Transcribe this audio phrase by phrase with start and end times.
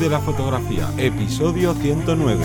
[0.00, 2.44] de la Fotografía, episodio 109.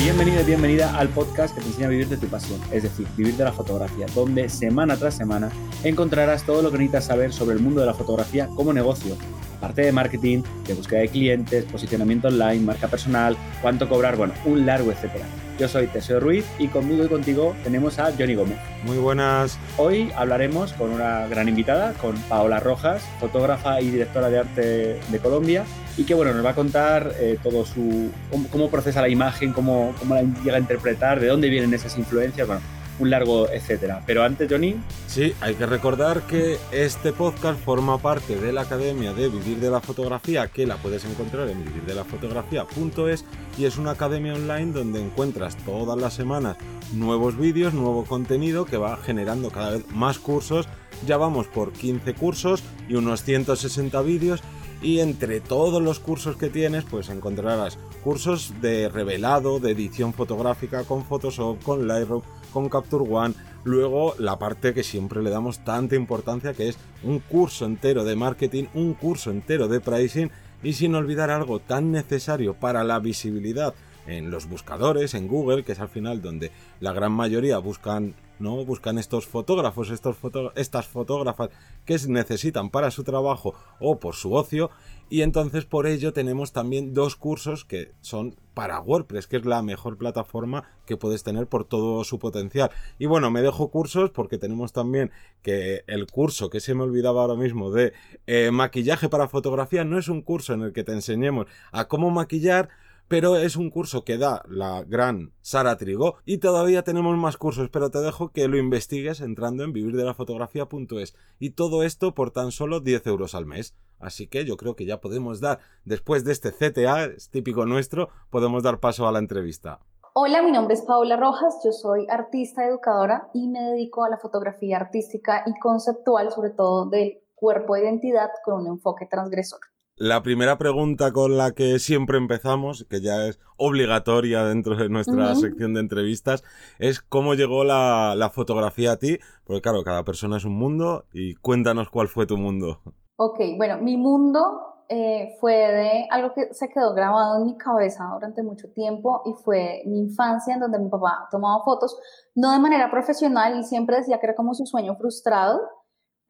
[0.00, 3.06] Bienvenido y bienvenida al podcast que te enseña a vivir de tu pasión, es decir,
[3.16, 5.50] vivir de la fotografía, donde semana tras semana
[5.82, 9.16] encontrarás todo lo que necesitas saber sobre el mundo de la fotografía como negocio,
[9.62, 14.66] parte de marketing, de búsqueda de clientes, posicionamiento online, marca personal, cuánto cobrar, bueno, un
[14.66, 15.24] largo etcétera.
[15.58, 18.58] Yo soy Teseo Ruiz y conmigo y contigo tenemos a Johnny Gómez.
[18.84, 19.58] Muy buenas.
[19.76, 25.18] Hoy hablaremos con una gran invitada, con Paola Rojas, fotógrafa y directora de arte de
[25.20, 25.64] Colombia,
[25.96, 28.10] y que bueno, nos va a contar eh, todo su
[28.50, 32.48] cómo, procesa la imagen, cómo, cómo la llega a interpretar, de dónde vienen esas influencias,
[32.48, 32.62] bueno,
[33.02, 34.02] un largo etcétera.
[34.06, 34.76] Pero antes, Johnny.
[35.08, 39.70] Sí, hay que recordar que este podcast forma parte de la Academia de Vivir de
[39.70, 43.24] la Fotografía, que la puedes encontrar en vivirdelafotografía.es
[43.58, 46.56] y es una academia online donde encuentras todas las semanas
[46.92, 50.68] nuevos vídeos, nuevo contenido que va generando cada vez más cursos.
[51.04, 54.42] Ya vamos por 15 cursos y unos 160 vídeos
[54.80, 60.84] y entre todos los cursos que tienes pues encontrarás cursos de revelado, de edición fotográfica
[60.84, 62.22] con Photoshop, con Lightroom,
[62.52, 67.18] con Capture One, luego la parte que siempre le damos tanta importancia que es un
[67.18, 70.30] curso entero de marketing, un curso entero de pricing
[70.62, 73.74] y sin olvidar algo tan necesario para la visibilidad
[74.06, 76.50] en los buscadores, en Google, que es al final donde
[76.80, 78.64] la gran mayoría buscan, ¿no?
[78.64, 80.16] Buscan estos fotógrafos, estos
[80.56, 81.50] estas fotógrafas
[81.86, 84.70] que necesitan para su trabajo o por su ocio.
[85.08, 89.62] Y entonces por ello tenemos también dos cursos que son para WordPress, que es la
[89.62, 92.70] mejor plataforma que puedes tener por todo su potencial.
[92.98, 95.10] Y bueno, me dejo cursos porque tenemos también
[95.42, 97.92] que el curso que se me olvidaba ahora mismo de
[98.26, 102.10] eh, maquillaje para fotografía no es un curso en el que te enseñemos a cómo
[102.10, 102.70] maquillar,
[103.12, 107.68] pero es un curso que da la gran Sara Trigo y todavía tenemos más cursos,
[107.68, 112.80] pero te dejo que lo investigues entrando en vivirdelafotografía.es y todo esto por tan solo
[112.80, 113.76] 10 euros al mes.
[114.00, 118.08] Así que yo creo que ya podemos dar, después de este CTA, es típico nuestro,
[118.30, 119.80] podemos dar paso a la entrevista.
[120.14, 124.16] Hola, mi nombre es Paula Rojas, yo soy artista educadora y me dedico a la
[124.16, 129.60] fotografía artística y conceptual, sobre todo del cuerpo de identidad con un enfoque transgresor.
[129.96, 135.34] La primera pregunta con la que siempre empezamos, que ya es obligatoria dentro de nuestra
[135.34, 136.42] sección de entrevistas,
[136.78, 141.34] es cómo llegó la, fotografía a ti, porque claro, cada persona es un mundo y
[141.34, 142.80] cuéntanos cuál fue tu mundo.
[143.16, 148.08] Ok, bueno, mi mundo eh, fue de algo que se quedó grabado en mi cabeza
[148.14, 151.98] durante mucho tiempo y fue mi infancia en donde mi papá tomaba fotos,
[152.34, 155.60] no de manera profesional y siempre decía que era como su sueño frustrado,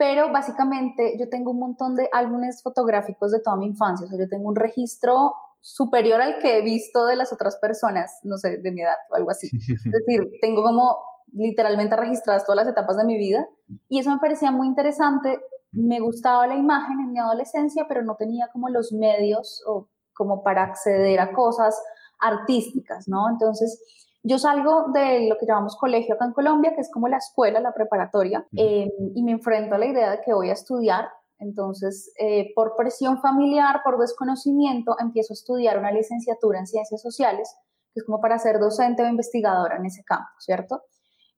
[0.03, 4.19] pero básicamente yo tengo un montón de álbumes fotográficos de toda mi infancia, o sea,
[4.19, 8.57] yo tengo un registro superior al que he visto de las otras personas, no sé,
[8.57, 9.49] de mi edad o algo así.
[9.53, 10.99] Es decir, tengo como
[11.33, 13.47] literalmente registradas todas las etapas de mi vida
[13.89, 15.39] y eso me parecía muy interesante.
[15.71, 20.43] Me gustaba la imagen en mi adolescencia, pero no tenía como los medios o como
[20.43, 21.81] para acceder a cosas
[22.19, 23.31] artísticas, ¿no?
[23.31, 23.81] Entonces,
[24.23, 27.61] yo salgo de lo que llamamos colegio acá en Colombia, que es como la escuela,
[27.61, 31.09] la preparatoria, eh, y me enfrento a la idea de que voy a estudiar.
[31.39, 37.53] Entonces, eh, por presión familiar, por desconocimiento, empiezo a estudiar una licenciatura en ciencias sociales,
[37.93, 40.83] que es como para ser docente o investigadora en ese campo, ¿cierto?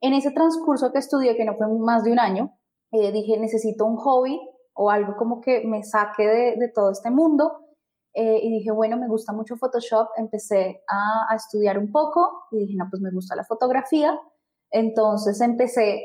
[0.02, 2.52] En ese transcurso que estudié, que no fue más de un año,
[2.92, 4.38] eh, dije, necesito un hobby
[4.74, 7.63] o algo como que me saque de, de todo este mundo
[8.14, 12.74] eh, y dije, bueno, me gusta mucho Photoshop, empecé a, estudiar un poco y dije,
[12.76, 14.18] no, pues me gusta la fotografía.
[14.70, 16.00] Entonces empecé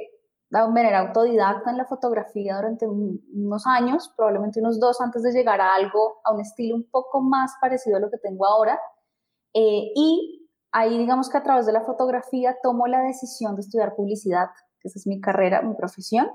[0.50, 5.62] de manera autodidacta en la fotografía durante unos años, probablemente unos dos antes de llegar
[5.62, 8.80] a algo, a un estilo un poco más parecido a lo que tengo ahora.
[9.54, 13.96] Eh, y ahí digamos que a través de la fotografía tomo la decisión de estudiar
[13.96, 14.50] publicidad,
[14.80, 16.28] que esa es mi carrera, mi profesión.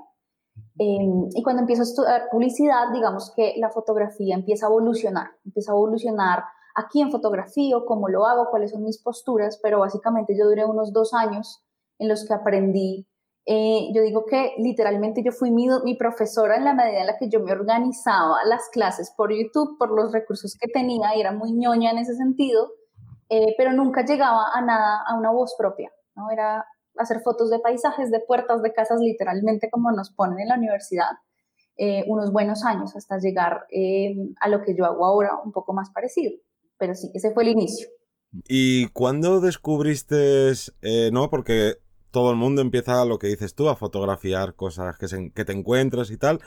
[0.77, 5.71] Em, y cuando empiezo a estudiar publicidad, digamos que la fotografía empieza a evolucionar, empieza
[5.71, 6.43] a evolucionar
[6.75, 10.91] aquí en fotografía, cómo lo hago, cuáles son mis posturas, pero básicamente yo duré unos
[10.91, 11.63] dos años
[11.97, 13.07] en los que aprendí.
[13.45, 17.17] Eh, yo digo que literalmente yo fui mi, mi, profesora en la medida en la
[17.17, 21.31] que yo me organizaba las clases por YouTube, por los recursos que tenía, y era
[21.31, 22.71] muy ñoña en ese sentido,
[23.29, 26.31] eh, pero nunca llegaba a nada, a una voz propia, ¿no?
[26.31, 26.65] Era
[26.97, 31.11] hacer fotos de paisajes, de puertas, de casas, literalmente como nos ponen en la universidad,
[31.77, 35.73] eh, unos buenos años hasta llegar eh, a lo que yo hago ahora, un poco
[35.73, 36.33] más parecido.
[36.77, 37.87] Pero sí, ese fue el inicio.
[38.47, 40.51] ¿Y cuándo descubriste,
[40.81, 41.29] eh, no?
[41.29, 41.77] Porque
[42.11, 46.11] todo el mundo empieza, lo que dices tú, a fotografiar cosas que, que te encuentras
[46.11, 46.39] y tal.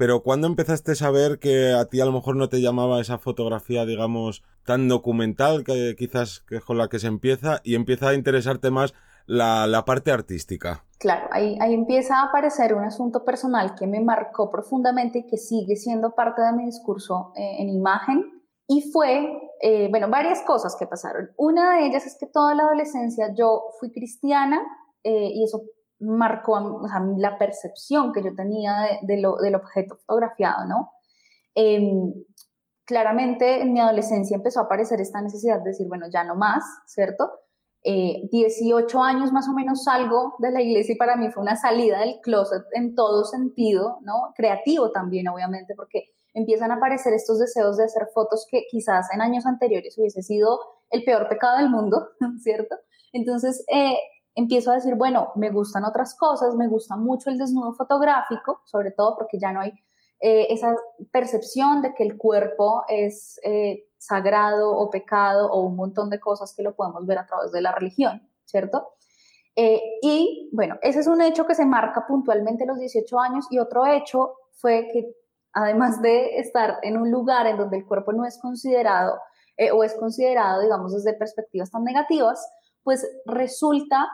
[0.00, 3.18] Pero ¿cuándo empezaste a saber que a ti a lo mejor no te llamaba esa
[3.18, 8.08] fotografía, digamos, tan documental que quizás que es con la que se empieza y empieza
[8.08, 8.94] a interesarte más
[9.30, 10.84] la, parte artística?
[10.98, 15.36] Claro, ahí, ahí empieza a aparecer un asunto personal que me marcó profundamente y que
[15.36, 18.24] sigue siendo parte de mi discurso eh, en imagen.
[18.66, 19.32] Y fue,
[19.62, 21.30] eh, bueno, varias cosas que pasaron.
[21.36, 24.60] Una de ellas es que toda la adolescencia yo fui cristiana
[25.02, 25.62] eh, y eso
[26.00, 30.92] marcó o sea, la percepción que yo tenía de, lo, del objeto fotografiado, ¿no?
[31.54, 32.12] Em,
[32.84, 36.64] claramente en mi adolescencia empezó a aparecer esta necesidad de decir, bueno, ya no más,
[36.86, 37.30] ¿cierto?
[37.82, 41.56] 18 eh, años más o menos salgo de la iglesia y para mí fue una
[41.56, 44.32] salida del closet en todo sentido, ¿no?
[44.36, 49.20] Creativo también, obviamente, porque empiezan a aparecer estos deseos de hacer fotos que quizás en
[49.20, 50.58] años anteriores hubiese sido
[50.90, 52.08] el peor pecado del mundo,
[52.42, 52.76] ¿cierto?
[53.12, 53.96] Entonces, eh,
[54.34, 58.92] empiezo a decir, bueno, me gustan otras cosas, me gusta mucho el desnudo fotográfico, sobre
[58.92, 59.72] todo porque ya no hay
[60.20, 60.76] eh, esa
[61.10, 66.54] percepción de que el cuerpo es eh, sagrado o pecado o un montón de cosas
[66.56, 68.94] que lo podemos ver a través de la religión, ¿cierto?
[69.54, 73.58] Eh, y bueno, ese es un hecho que se marca puntualmente los 18 años y
[73.58, 75.14] otro hecho fue que
[75.52, 79.20] además de estar en un lugar en donde el cuerpo no es considerado
[79.74, 82.50] o es considerado, digamos, desde perspectivas tan negativas,
[82.82, 84.08] pues resulta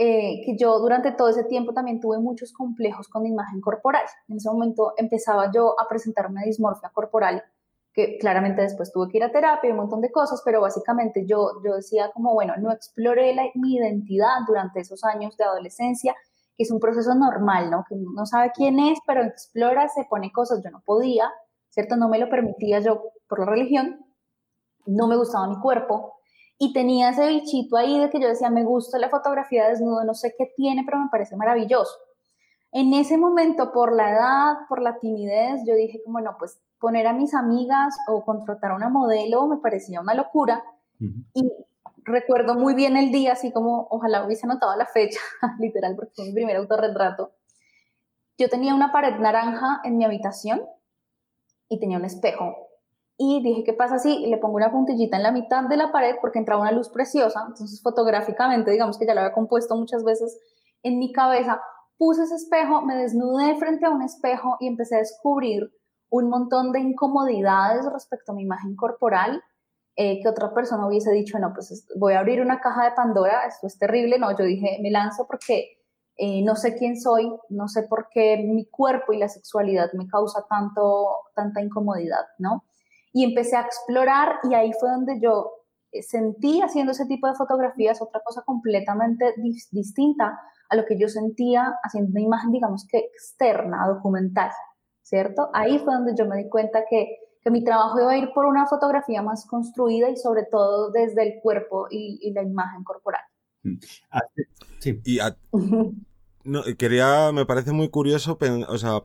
[0.00, 4.04] eh, que yo durante todo ese tiempo también tuve muchos complejos con mi imagen corporal.
[4.28, 7.42] En ese momento empezaba yo a presentar una dismorfia corporal,
[8.20, 11.50] claramente después tuve que ir a terapia y un montón de cosas, pero básicamente yo,
[11.64, 16.14] yo decía como, bueno, no exploré mi identidad durante esos años de adolescencia,
[16.56, 17.84] que es un proceso normal, ¿no?
[17.88, 21.30] Que no sabe quién es, pero explora, se pone cosas, yo no podía,
[21.68, 21.96] ¿cierto?
[21.96, 24.04] No me lo permitía yo por la religión,
[24.86, 26.14] no me gustaba mi cuerpo,
[26.58, 30.02] y tenía ese bichito ahí de que yo decía, me gusta la fotografía de desnudo,
[30.04, 31.94] no sé qué tiene, pero me parece maravilloso.
[32.72, 37.06] En ese momento, por la edad, por la timidez, yo dije como, no, pues poner
[37.06, 40.64] a mis amigas o contratar a una modelo me parecía una locura.
[41.34, 41.52] Y
[42.04, 45.20] recuerdo muy bien el día, así como ojalá hubiese anotado la fecha,
[45.58, 47.32] literal, porque fue mi primer autorretrato.
[48.36, 50.62] Yo tenía una pared naranja en mi habitación
[51.68, 52.68] y tenía un espejo
[53.20, 56.14] y dije, ¿qué pasa si le pongo una puntillita en la mitad de la pared
[56.20, 57.44] porque entraba una luz preciosa?
[57.48, 60.38] Entonces, fotográficamente, digamos que ya lo había compuesto muchas veces
[60.84, 61.60] en mi cabeza,
[61.96, 65.68] puse ese espejo, me desnudé frente a un espejo y empecé a descubrir
[66.10, 69.42] un montón de incomodidades respecto a mi imagen corporal
[69.96, 73.46] eh, que otra persona hubiese dicho, no, pues voy a abrir una caja de Pandora,
[73.46, 74.18] esto es terrible.
[74.18, 75.78] No, yo dije, me lanzo porque
[76.16, 80.06] eh, no sé quién soy, no sé por qué mi cuerpo y la sexualidad me
[80.06, 82.64] causa tanto, tanta incomodidad, ¿no?
[83.12, 85.50] y empecé a explorar y ahí fue donde yo
[85.92, 89.34] eh, sentí haciendo ese tipo de fotografías otra cosa completamente
[89.70, 90.38] distinta
[90.68, 94.50] a lo que yo sentía haciendo una imagen, digamos que externa, documental,
[95.08, 95.48] ¿cierto?
[95.54, 98.44] Ahí fue donde yo me di cuenta que, que mi trabajo iba a ir por
[98.44, 103.22] una fotografía más construida y sobre todo desde el cuerpo y, la imagen corporal.
[103.62, 103.76] Mm.
[104.10, 104.20] Ah,
[104.78, 105.00] sí.
[105.04, 105.18] Y
[106.44, 108.38] no, quería, me parece muy curioso,
[108.68, 109.02] o sea,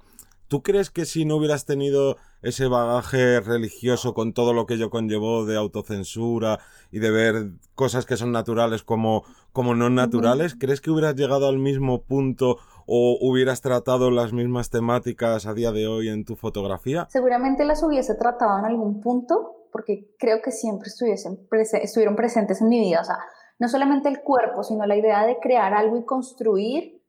[0.54, 4.92] ¿Tú crees que si no hubieras tenido ese bagaje religioso con todo lo que ello
[4.92, 6.60] conllevó de autocensura
[6.92, 7.34] y de ver
[7.74, 12.58] cosas que son naturales como, como no naturales, ¿crees que hubieras llegado al mismo punto
[12.86, 17.08] o hubieras tratado las mismas temáticas a día de hoy en tu fotografía?
[17.10, 21.48] Seguramente las hubiese tratado en algún punto, porque creo que siempre estuviesen
[21.82, 23.02] estuvieron presentes en mi vida.
[23.02, 23.18] O sea,
[23.58, 27.03] no solamente el cuerpo, sino la idea de crear algo y construir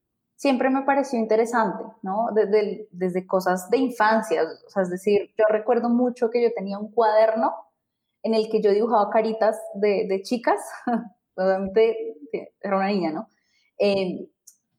[0.44, 2.26] siempre me pareció interesante, ¿no?
[2.34, 6.78] Desde, desde cosas de infancia, o sea, es decir, yo recuerdo mucho que yo tenía
[6.78, 7.54] un cuaderno
[8.22, 10.60] en el que yo dibujaba caritas de, de chicas,
[11.34, 12.18] obviamente
[12.60, 13.28] era una niña, ¿no?
[13.78, 14.28] Eh,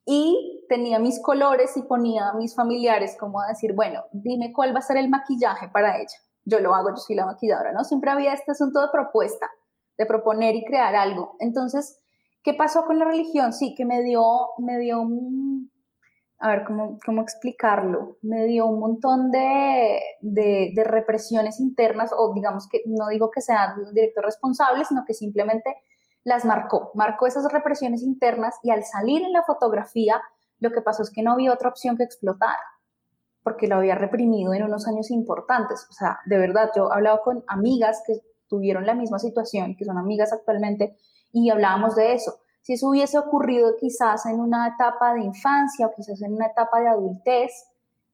[0.04, 4.72] y tenía mis colores y ponía a mis familiares como a decir, bueno, dime cuál
[4.72, 6.16] va a ser el maquillaje para ella.
[6.44, 7.82] Yo lo hago, yo soy la maquilladora, ¿no?
[7.82, 9.50] Siempre había este asunto de propuesta,
[9.98, 11.34] de proponer y crear algo.
[11.40, 11.98] Entonces,
[12.46, 13.52] ¿Qué pasó con la religión?
[13.52, 14.22] Sí, que me dio,
[14.58, 15.55] me dio un,
[16.38, 18.18] a ver, ¿cómo, cómo explicarlo?
[18.22, 23.74] Me dio un montón de, de, represiones internas, o digamos que no digo que sea
[23.78, 25.76] el director responsable, sino que simplemente
[26.24, 30.20] las marcó, marcó esas represiones internas y al salir en la fotografía,
[30.58, 32.56] lo que pasó es que no había otra opción que explotar,
[33.42, 35.86] porque lo había reprimido en unos años importantes.
[35.88, 39.84] O sea, de verdad, yo he hablado con amigas que tuvieron la misma situación, que
[39.84, 40.96] son amigas actualmente,
[41.32, 42.40] y hablábamos de eso.
[42.66, 46.80] Si eso hubiese ocurrido quizás en una etapa de infancia o quizás en una etapa
[46.80, 47.52] de adultez,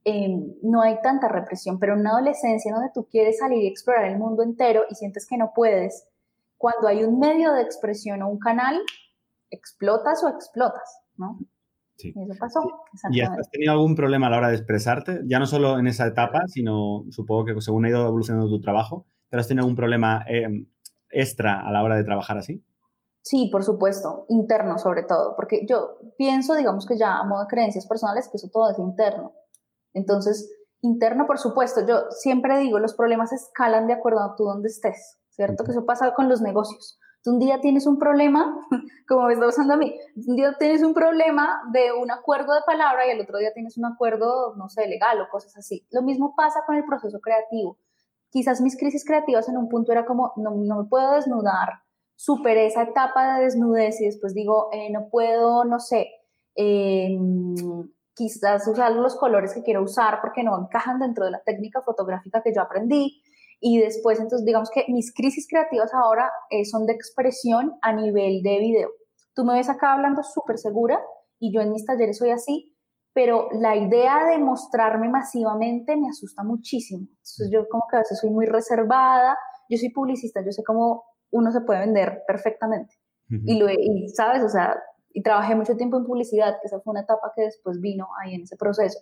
[0.05, 4.05] em, no hay tanta represión, pero en una adolescencia donde tú quieres salir y explorar
[4.05, 6.07] el mundo entero y sientes que no puedes,
[6.59, 8.79] cuando hay un medio de expresión o un canal,
[9.49, 11.39] explotas o explotas, ¿no?
[11.97, 12.13] Sí.
[12.15, 12.61] Y eso pasó.
[13.11, 15.21] ¿Y has tenido algún problema a la hora de expresarte?
[15.25, 19.07] Ya no solo en esa etapa, sino supongo que según ha ido evolucionando tu trabajo,
[19.31, 20.67] pero has tenido algún problema em,
[21.09, 22.63] extra a la hora de trabajar así?
[23.23, 27.47] Sí, por supuesto, interno sobre todo, porque yo pienso, digamos que ya a modo de
[27.47, 29.33] creencias personales, que eso todo es interno.
[29.95, 30.51] Entonces,
[30.81, 35.21] interno, por supuesto, yo siempre digo, los problemas escalan de acuerdo a tú donde estés,
[35.31, 35.63] ¿cierto?
[35.63, 36.99] Que eso pasa con los negocios.
[37.23, 38.57] Tú un día tienes un problema,
[39.09, 39.95] como me está pasando a mí,
[40.27, 43.79] un día tienes un problema de un acuerdo de palabra y el otro día tienes
[43.79, 45.87] un acuerdo, no sé, legal o cosas así.
[45.93, 47.79] Lo mismo pasa con el proceso creativo.
[48.31, 51.83] Quizás mis crisis creativas en un punto era como, no, no me puedo desnudar,
[52.23, 56.07] superé esa etapa de desnudez y después digo, eh, no puedo, no sé,
[56.55, 57.19] eh,
[58.15, 62.41] quizás usar los colores que quiero usar porque no encajan dentro de la técnica fotográfica
[62.41, 63.21] que yo aprendí.
[63.59, 68.43] Y después, entonces, digamos que mis crisis creativas ahora eh, son de expresión a nivel
[68.45, 68.91] de video.
[69.35, 71.01] Tú me ves acá hablando súper segura
[71.41, 72.77] y yo en mis talleres soy así,
[73.13, 77.09] pero la idea de mostrarme masivamente me asusta muchísimo.
[77.09, 79.37] Entonces, yo como que a veces soy muy reservada.
[79.69, 82.95] Yo soy publicista, yo sé cómo uno se puede vender perfectamente.
[83.29, 84.43] y, lo, y, ¿sabes?
[84.45, 84.77] O sea,
[85.13, 88.35] y trabajé mucho tiempo en publicidad, que esa fue una etapa que después vino ahí
[88.35, 88.99] en ese proceso.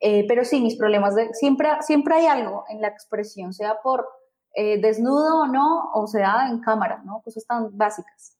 [0.00, 4.06] Eh, pero sí, mis problemas de, siempre, siempre hay algo en la expresión, sea por
[4.54, 7.22] eh, desnudo o no, o sea en cámara, ¿no?
[7.22, 8.36] Cosas tan básicas.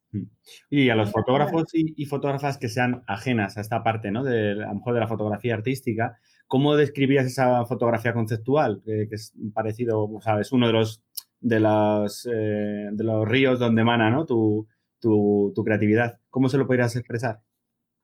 [0.69, 4.25] Y a los fotógrafos y, fotógrafas que sean ajenas a esta parte, ¿no?
[4.25, 8.83] De, a lo mejor de la fotografía artística, ¿cómo describías esa fotografía conceptual?
[8.85, 11.03] que es parecido, sabes, uno de los,
[11.43, 14.25] de, las, eh, de los ríos donde emana, ¿no?
[14.25, 14.67] Tu,
[15.01, 16.19] tu, tu creatividad.
[16.31, 17.43] ¿Cómo se lo podrías expresar?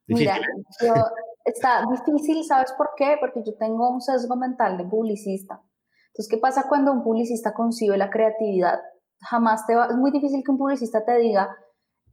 [0.06, 0.38] Mira,
[0.82, 0.92] yo,
[1.44, 3.16] está difícil, ¿sabes por qué?
[3.20, 5.62] Porque yo tengo un sesgo mental de publicista.
[6.08, 8.80] Entonces, ¿qué pasa cuando un publicista concibe la creatividad?
[9.20, 11.56] Jamás te va, es muy difícil que un publicista te diga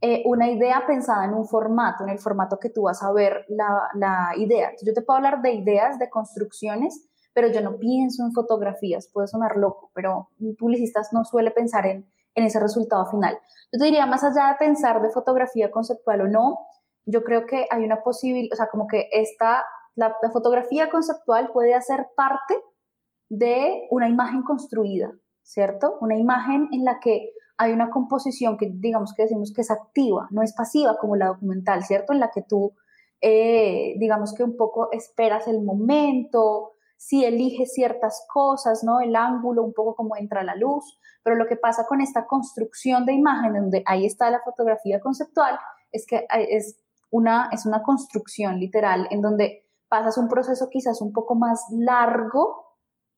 [0.00, 3.44] eh, una idea pensada en un formato, en el formato que tú vas a ver
[3.48, 4.66] la, la idea.
[4.66, 9.10] Entonces, yo te puedo hablar de ideas, de construcciones, pero yo no pienso en fotografías,
[9.12, 13.38] puede sonar loco, pero un publicista no suele pensar en, en ese resultado final.
[13.70, 16.60] Yo te diría, más allá de pensar de fotografía conceptual o no,
[17.04, 19.66] yo creo que hay una posibilidad, o sea, como que esta,
[19.96, 22.54] la, fotografía conceptual puede hacer parte
[23.28, 25.12] de una imagen construida,
[25.42, 25.98] ¿cierto?
[26.00, 30.26] Una imagen en la que hay una composición que digamos que decimos que es activa,
[30.30, 32.14] no es pasiva como la documental, ¿cierto?
[32.14, 32.72] En la que tú,
[33.20, 39.00] eh, digamos que un poco esperas el momento, si eliges ciertas cosas, ¿no?
[39.00, 43.04] El ángulo, un poco como entra la luz, pero lo que pasa con esta construcción
[43.04, 45.58] de imagen, donde ahí está la fotografía conceptual,
[45.92, 46.78] es que es
[47.10, 52.66] una, es una construcción literal en donde pasas un proceso quizás un poco más largo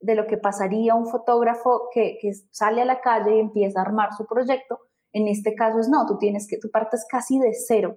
[0.01, 3.83] de lo que pasaría un fotógrafo que, que sale a la calle y empieza a
[3.83, 4.79] armar su proyecto.
[5.13, 7.97] En este caso es no, tú tienes que, tú partes casi de cero,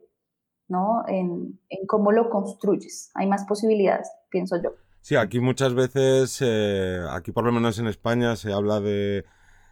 [0.67, 1.03] ¿no?
[1.07, 3.11] En, en cómo lo construyes.
[3.13, 4.71] Hay más posibilidades, pienso yo.
[5.01, 9.25] Sí, aquí muchas veces, eh, aquí por lo menos en España, se habla de,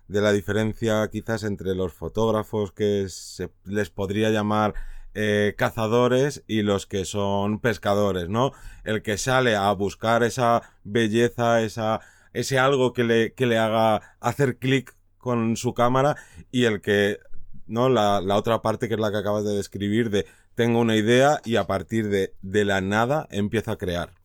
[0.08, 4.74] de la diferencia quizás entre los fotógrafos que se les podría llamar
[5.14, 8.54] eh, cazadores y los que son pescadores, ¿no?
[8.84, 12.02] El que sale a buscar esa belleza, esa,
[12.34, 16.16] ese algo que le, que le haga hacer clic con su cámara
[16.52, 17.20] y el que,
[17.68, 17.90] ¿no?
[17.90, 21.40] La, la otra parte que es la que acabas de describir de tengo una idea
[21.46, 24.19] y a partir de, de la nada empiezo a crear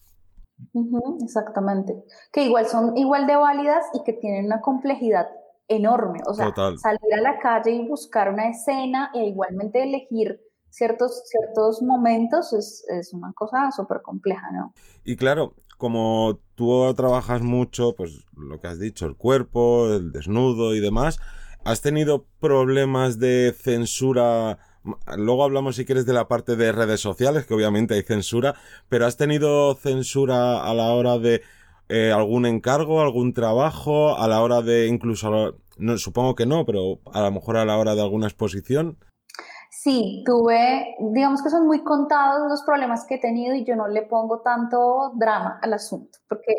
[1.22, 2.04] exactamente.
[2.32, 5.28] Que igual son igual de válidas y que tienen una complejidad
[5.68, 6.20] enorme.
[6.26, 11.82] O sea, salir a la calle y buscar una escena e igualmente elegir ciertos, ciertos
[11.82, 14.74] momentos es, es una cosa súper compleja, ¿no?
[15.04, 20.74] Y claro, como tú trabajas mucho, pues lo que has dicho, el cuerpo, el desnudo
[20.74, 21.18] y demás,
[21.64, 24.58] ¿has tenido problemas de censura?
[25.16, 28.54] Luego hablamos si quieres de la parte de redes sociales, que obviamente hay censura,
[28.88, 31.42] pero ¿has tenido censura a la hora de
[31.88, 37.00] eh, algún encargo, algún trabajo, a la hora de incluso, no, supongo que no, pero
[37.12, 38.98] a lo mejor a la hora de alguna exposición?
[39.70, 43.88] Sí, tuve, digamos que son muy contados los problemas que he tenido y yo no
[43.88, 46.54] le pongo tanto drama al asunto, porque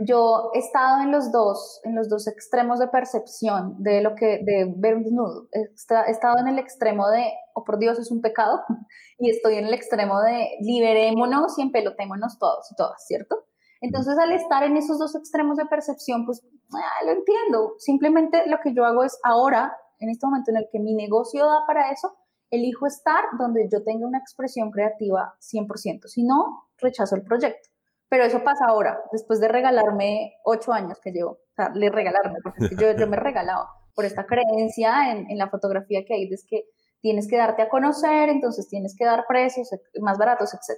[0.00, 4.40] yo he estado en los dos, en los dos extremos de percepción de lo que,
[4.42, 5.48] de ver un desnudo.
[5.52, 5.62] He,
[6.10, 8.62] estado en el extremo de, oh por Dios, es un pecado,
[9.18, 13.44] y estoy en el extremo de liberémonos y empelotémonos todos y todas, ¿cierto?
[13.82, 16.42] Entonces, al estar en esos dos extremos de percepción, pues
[16.74, 17.74] ah, lo entiendo.
[17.78, 21.46] Simplemente lo que yo hago es ahora, en este momento en el que mi negocio
[21.46, 22.14] da para eso,
[22.50, 26.06] elijo estar donde yo tenga una expresión creativa 100%.
[26.08, 27.70] Si no, rechazo el proyecto.
[28.10, 32.38] Pero eso pasa ahora, después de regalarme ocho años que llevo, o sea, le regalarme,
[32.42, 36.24] porque yo, yo me he regalado por esta creencia en, en la fotografía que hay,
[36.24, 36.64] es que
[37.00, 40.76] tienes que darte a conocer, entonces tienes que dar precios más baratos, etc.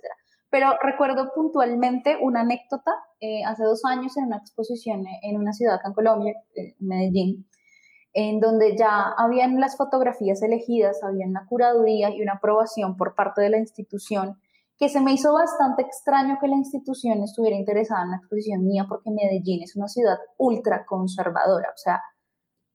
[0.51, 5.77] Pero recuerdo puntualmente una anécdota eh, hace dos años en una exposición en una ciudad
[5.77, 7.49] acá en Colombia, en Medellín,
[8.13, 13.41] en donde ya habían las fotografías elegidas, había una curaduría y una aprobación por parte
[13.41, 14.39] de la institución,
[14.83, 18.85] que se me hizo bastante extraño que la institución estuviera interesada en la exposición mía
[18.89, 22.03] porque Medellín es una ciudad ultra conservadora, o sea,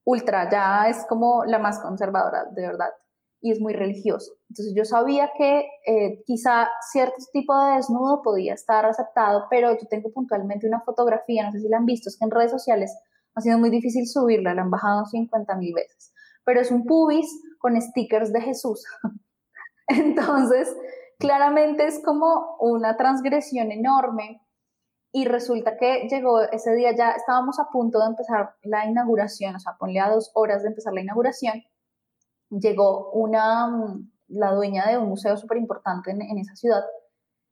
[0.06, 2.92] ultra, ya es como la más conservadora, de verdad,
[3.42, 4.32] y es muy religioso.
[4.50, 9.86] Entonces yo sabía que eh, quizá cierto tipo de desnudo podía estar aceptado, pero yo
[9.90, 12.98] tengo puntualmente una fotografía, no sé si la han visto, es que en redes sociales
[13.36, 16.14] ha sido muy difícil subirla, la han bajado 50 mil veces,
[16.46, 17.28] pero es un pubis
[17.60, 18.86] con stickers de Jesús.
[19.90, 20.74] Entonces,
[21.18, 24.42] claramente es como una transgresión enorme
[25.12, 29.60] y resulta que llegó ese día, ya estábamos a punto de empezar la inauguración, o
[29.60, 31.64] sea, ponle a dos horas de empezar la inauguración,
[32.50, 33.96] llegó una,
[34.28, 36.84] la dueña de un museo súper importante en, esa ciudad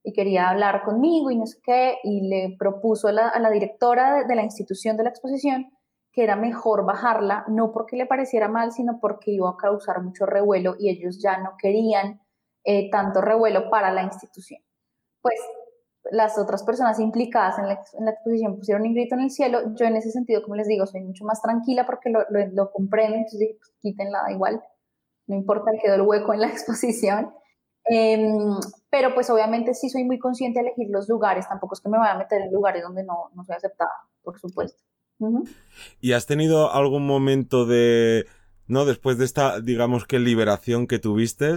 [0.03, 4.35] y quería hablar conmigo y no sé qué, y le propuso a la, directora de,
[4.35, 5.71] la institución de la exposición
[6.11, 10.25] que era mejor bajarla, no porque le pareciera mal, sino porque iba a causar mucho
[10.25, 12.21] revuelo y ellos ya no querían
[12.65, 14.61] eh, tanto revuelo para la institución.
[15.21, 15.39] Pues
[16.11, 19.73] las otras personas implicadas en la, exposición pusieron un grito en el cielo.
[19.75, 22.71] Yo en ese sentido, como les digo, soy mucho más tranquila porque lo, lo, lo
[22.71, 24.63] comprendo, entonces dije, pues, quítenla, da igual,
[25.27, 27.33] no importa, quedó el hueco en la exposición.
[27.87, 28.57] Em,
[28.89, 31.99] pero pues obviamente sí soy muy consciente de elegir los lugares, tampoco es que me
[31.99, 33.91] vaya a meter en lugares donde no, no soy aceptada,
[34.23, 34.81] por supuesto.
[36.01, 38.25] ¿Y has tenido algún momento de,
[38.67, 41.55] no, después de esta, digamos que liberación que tuviste,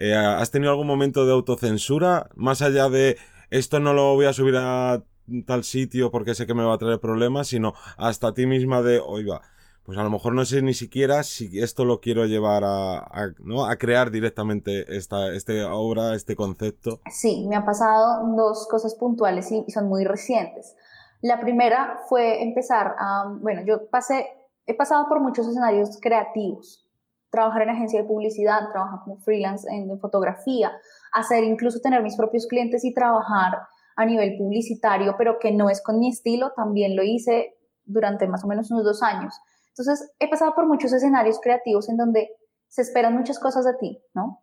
[0.00, 3.18] eh, has tenido algún momento de autocensura, más allá de
[3.50, 5.04] esto no lo voy a subir a
[5.46, 8.98] tal sitio porque sé que me va a traer problemas, sino hasta ti misma de,
[8.98, 9.42] oiga,
[9.84, 13.66] pues a lo mejor no sé ni siquiera si esto lo quiero llevar a, ¿no?
[13.66, 17.00] a crear directamente esta, esta obra, este concepto.
[17.10, 20.76] Sí, me ha pasado dos cosas puntuales y son muy recientes.
[21.20, 24.28] La primera fue empezar a, bueno, yo pasé,
[24.64, 26.86] he pasado por muchos escenarios creativos,
[27.30, 30.72] trabajar en agencia de publicidad, trabajar como freelance en, fotografía,
[31.12, 33.58] hacer incluso tener mis propios clientes y trabajar
[33.96, 38.44] a nivel publicitario, pero que no es con mi estilo, también lo hice durante más
[38.44, 39.34] o menos unos dos años.
[39.68, 42.30] Entonces, he pasado por muchos escenarios creativos en donde
[42.68, 44.42] se esperan muchas cosas de ti, ¿no?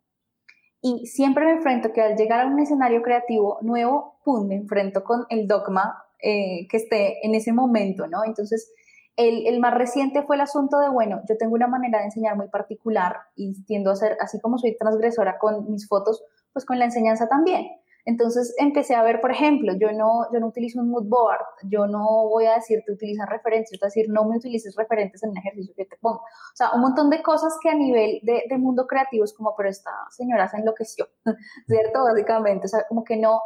[0.82, 5.04] Y siempre me enfrento que al llegar a un escenario creativo nuevo, pum, me enfrento
[5.04, 8.24] con el dogma eh, que esté en ese momento, ¿no?
[8.26, 8.72] Entonces,
[9.18, 12.48] el, más reciente fue el asunto de, bueno, yo tengo una manera de enseñar muy
[12.50, 16.86] particular y tiendo a ser, así como soy transgresora con mis fotos, pues con la
[16.86, 17.68] enseñanza también.
[18.06, 21.88] Entonces empecé a ver, por ejemplo, yo no, yo no utilizo un mood board, yo
[21.88, 25.38] no voy a referentes, yo te voy a decir no me utilices referentes en el
[25.40, 26.20] ejercicio que te pongo.
[26.20, 29.54] O sea, un montón de cosas que a nivel de, de mundo creativo es como,
[29.58, 31.10] pero esta señora se enloqueció,
[31.68, 32.06] ¿cierto?
[32.06, 33.42] Básicamente, o sea, como que no,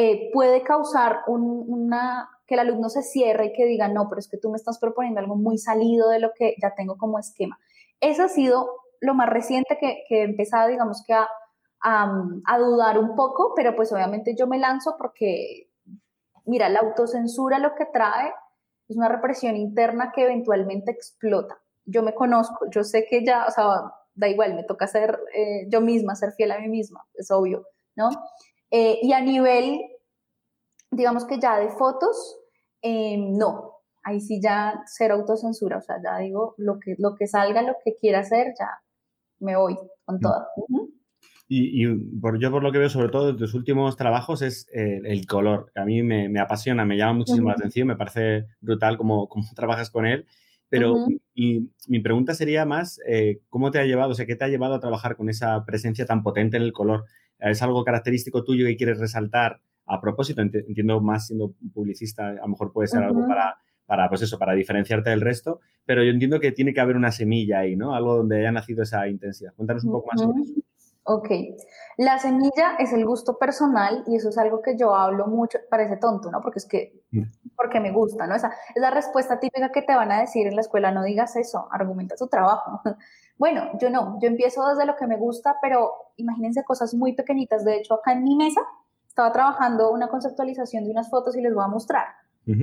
[0.00, 4.28] eh, puede causar una, que el alumno se cierre y que diga, no, pero es
[4.28, 7.58] que tú me estás proponiendo algo muy salido de lo que ya tengo como esquema.
[7.98, 11.28] Eso ha sido lo más reciente que, que he empezado, digamos que a,
[11.80, 15.68] a, dudar un poco, pero pues obviamente yo me lanzo porque,
[16.44, 18.32] mira, la autocensura lo que trae
[18.88, 21.58] es una represión interna que eventualmente explota.
[21.86, 25.66] Yo me conozco, yo sé que ya, o sea, da igual, me toca ser eh,
[25.68, 28.10] yo misma, ser fiel a mí misma, es obvio, ¿no?
[28.70, 29.80] Eh, y a nivel,
[30.90, 32.38] digamos que ya de fotos,
[32.82, 37.26] em, no, ahí sí ya ser autocensura, o sea, ya digo, lo que, lo que
[37.26, 38.68] salga, lo que quiera hacer, ya
[39.40, 40.20] me voy con mm.
[40.20, 40.46] todo.
[41.50, 41.86] Y,
[42.20, 45.26] por, yo por lo que veo, sobre todo de tus últimos trabajos, es eh, el
[45.26, 45.72] color.
[45.74, 49.44] A mí me, me, apasiona, me llama muchísimo la atención, me parece brutal cómo, cómo
[49.56, 50.26] trabajas con él.
[50.68, 54.44] Pero y, mi pregunta sería más, eh, ¿cómo te ha llevado, o sea, qué te
[54.44, 57.04] ha llevado a trabajar con esa presencia tan potente en el color?
[57.38, 60.42] ¿Es algo característico tuyo que quieres resaltar a propósito?
[60.42, 64.52] Entiendo más siendo publicista, a lo mejor puede ser algo para, para, pues eso, para
[64.52, 67.94] diferenciarte del resto, pero yo entiendo que tiene que haber una semilla ahí, ¿no?
[67.94, 69.54] Algo donde haya nacido esa intensidad.
[69.54, 70.52] Cuéntanos un poco más sobre eso.
[71.10, 71.30] Ok,
[71.96, 75.96] la semilla es el gusto personal y eso es algo que yo hablo mucho, parece
[75.96, 76.42] tonto, ¿no?
[76.42, 77.22] Porque es que, mm.
[77.56, 78.34] porque me gusta, ¿no?
[78.34, 81.34] Esa es la respuesta típica que te van a decir en la escuela, no digas
[81.36, 82.82] eso, argumenta tu trabajo.
[83.38, 87.64] Bueno, yo no, yo empiezo desde lo que me gusta, pero imagínense cosas muy pequeñitas.
[87.64, 88.60] De hecho, acá en mi mesa
[89.06, 92.06] estaba trabajando una conceptualización de unas fotos y les voy a mostrar.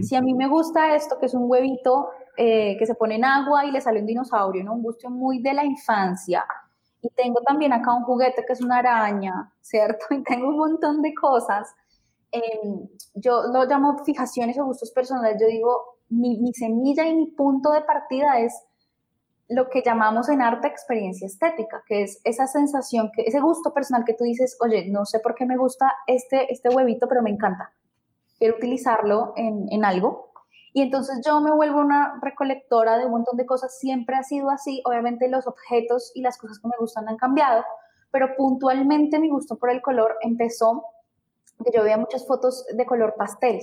[0.02, 3.24] Si a mí me gusta esto, que es un huevito eh, que se pone en
[3.24, 4.74] agua y le sale un dinosaurio, ¿no?
[4.74, 6.44] Un gusto muy de la infancia.
[7.06, 10.08] Y tengo también acá un juguete que es una araña, ¿cierto?
[10.12, 11.72] Y tengo un montón de cosas.
[12.32, 15.40] Em, yo lo llamo fijaciones o gustos personales.
[15.40, 18.60] Yo digo, mi, mi semilla y mi punto de partida es
[19.50, 24.04] lo que llamamos en arte experiencia estética, que es esa sensación, que, ese gusto personal
[24.04, 27.30] que tú dices, oye, no sé por qué me gusta este, este huevito, pero me
[27.30, 27.72] encanta.
[28.40, 30.32] Quiero utilizarlo en, en algo.
[30.76, 34.50] Y entonces yo me vuelvo una recolectora de un montón de cosas, siempre ha sido
[34.50, 37.64] así, obviamente los objetos y las cosas que me gustan han cambiado,
[38.12, 40.84] pero puntualmente mi gusto por el color empezó
[41.64, 43.62] que yo veía muchas fotos de color pastel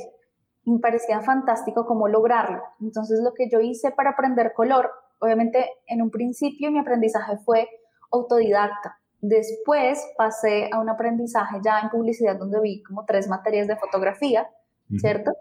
[0.64, 2.62] y me parecía fantástico cómo lograrlo.
[2.80, 7.68] Entonces lo que yo hice para aprender color, obviamente en un principio mi aprendizaje fue
[8.10, 8.98] autodidacta.
[9.20, 14.48] Después pasé a un aprendizaje ya en publicidad donde vi como tres materias de fotografía,
[14.98, 15.32] ¿cierto?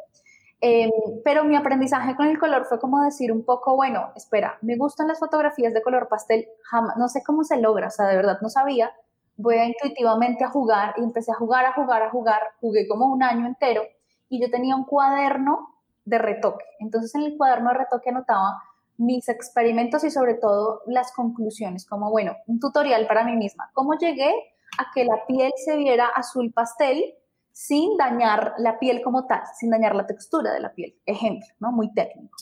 [0.63, 0.91] Em,
[1.23, 5.07] pero mi aprendizaje con el color fue como decir un poco, bueno, espera, me gustan
[5.07, 8.37] las fotografías de color pastel, jamás, no sé cómo se logra, o sea, de verdad
[8.43, 8.91] no sabía,
[9.37, 13.07] voy a intuitivamente a jugar y empecé a jugar, a jugar, a jugar, jugué como
[13.07, 13.81] un año entero
[14.29, 15.67] y yo tenía un cuaderno
[16.05, 18.61] de retoque, entonces en el cuaderno de retoque anotaba
[18.97, 23.95] mis experimentos y sobre todo las conclusiones, como bueno, un tutorial para mí misma, cómo
[23.95, 24.31] llegué
[24.77, 27.15] a que la piel se viera azul pastel
[27.51, 30.95] sin dañar la piel como tal, sin dañar la textura de la piel.
[31.05, 31.71] Ejemplo, ¿no?
[31.71, 32.37] Muy técnico.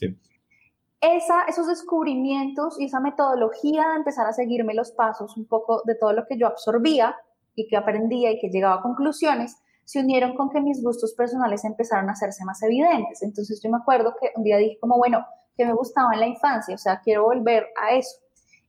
[1.02, 5.96] Esa, esos descubrimientos y esa metodología de empezar a seguirme los pasos un poco de
[5.96, 7.16] todo lo que yo absorbía
[7.56, 11.66] y que aprendía y que llegaba a conclusiones, se unieron con que mis gustos personales
[11.66, 13.24] empezaron a hacerse más evidentes.
[13.24, 15.26] Entonces yo me acuerdo que un día dije como, bueno,
[15.58, 18.20] que me gustaba en la infancia, o sea, quiero volver a eso.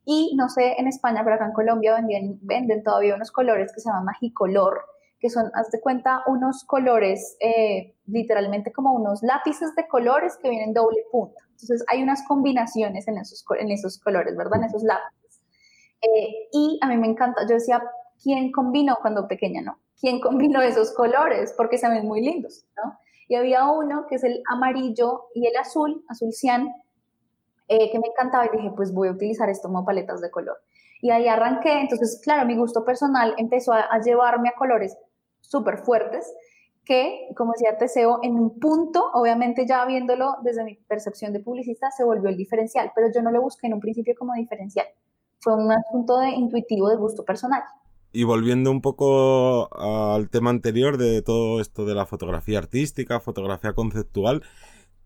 [0.04, 1.96] Y no sé, en España, pero acá en Colombia
[2.40, 4.82] venden todavía unos colores que se llaman magicolor,
[5.20, 10.48] que son, haz de cuenta, unos colores, eh, literalmente como unos lápices de colores que
[10.48, 11.40] vienen doble punta.
[11.50, 14.60] Entonces hay unas combinaciones en esos, en esos colores, ¿verdad?
[14.60, 15.42] En esos lápices.
[16.00, 17.82] Eh, y a mí me encanta, yo decía,
[18.22, 19.78] ¿quién combinó cuando pequeña, no?
[20.00, 21.52] ¿Quién combinó esos colores?
[21.54, 22.98] Porque se ven muy lindos, ¿no?
[23.28, 26.68] Y había uno que es el amarillo y el azul, azul cian,
[27.68, 30.56] eh, que me encantaba y dije, pues voy a utilizar esto como paletas de color.
[31.02, 34.96] Y ahí arranqué, entonces, claro, mi gusto personal empezó a, a llevarme a colores
[35.50, 36.32] súper fuertes
[36.84, 41.90] que, como decía Teseo, en un punto, obviamente ya viéndolo desde mi percepción de publicista,
[41.90, 44.86] se volvió el diferencial, pero yo no lo busqué en un principio como diferencial.
[45.40, 47.62] Fue un asunto de intuitivo de gusto personal.
[48.12, 53.72] Y volviendo un poco al tema anterior de todo esto de la fotografía artística, fotografía
[53.72, 54.42] conceptual,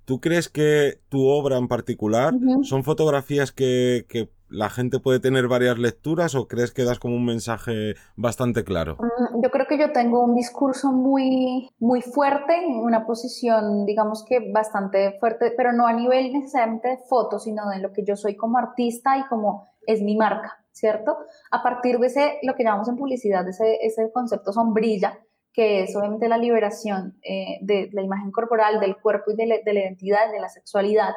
[0.05, 5.49] ¿tú crees que tu obra en particular son fotografías que, que la gente puede tener
[5.49, 8.97] varias lecturas o crees que das como un mensaje bastante claro?
[9.01, 14.53] Mm, yo creo que yo tengo un discurso muy, muy fuerte, una posición, digamos que
[14.53, 18.37] bastante fuerte, pero no a nivel necesariamente de fotos, sino de lo que yo soy
[18.37, 21.19] como artista y como es mi marca, ¿cierto?
[21.51, 25.19] A partir de ese, lo que llamamos en publicidad, ese, ese concepto sombrilla,
[25.53, 29.73] que es obviamente la liberación eh, de la imagen corporal, del cuerpo y de la
[29.73, 31.15] identidad, de la sexualidad,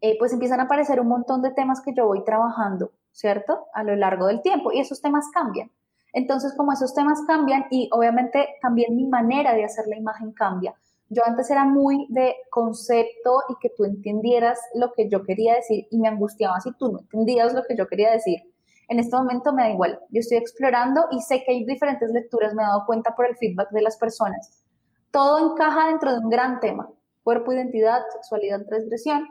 [0.00, 3.66] eh, pues empiezan a aparecer un montón de temas que yo voy trabajando, ¿cierto?
[3.74, 5.70] A lo largo del tiempo y esos temas cambian.
[6.12, 10.74] Entonces, como esos temas cambian y obviamente también mi manera de hacer la imagen cambia.
[11.08, 15.86] Yo antes era muy de concepto y que tú entendieras lo que yo quería decir
[15.90, 18.40] y me angustiaba si tú no entendías lo que yo quería decir.
[18.88, 20.00] En este momento me da igual.
[20.10, 23.36] Yo estoy explorando y sé que hay diferentes lecturas, me he dado cuenta por el
[23.36, 24.62] feedback de las personas.
[25.10, 26.88] Todo encaja dentro de un gran tema.
[27.22, 29.26] Cuerpo, identidad, sexualidad, transgresión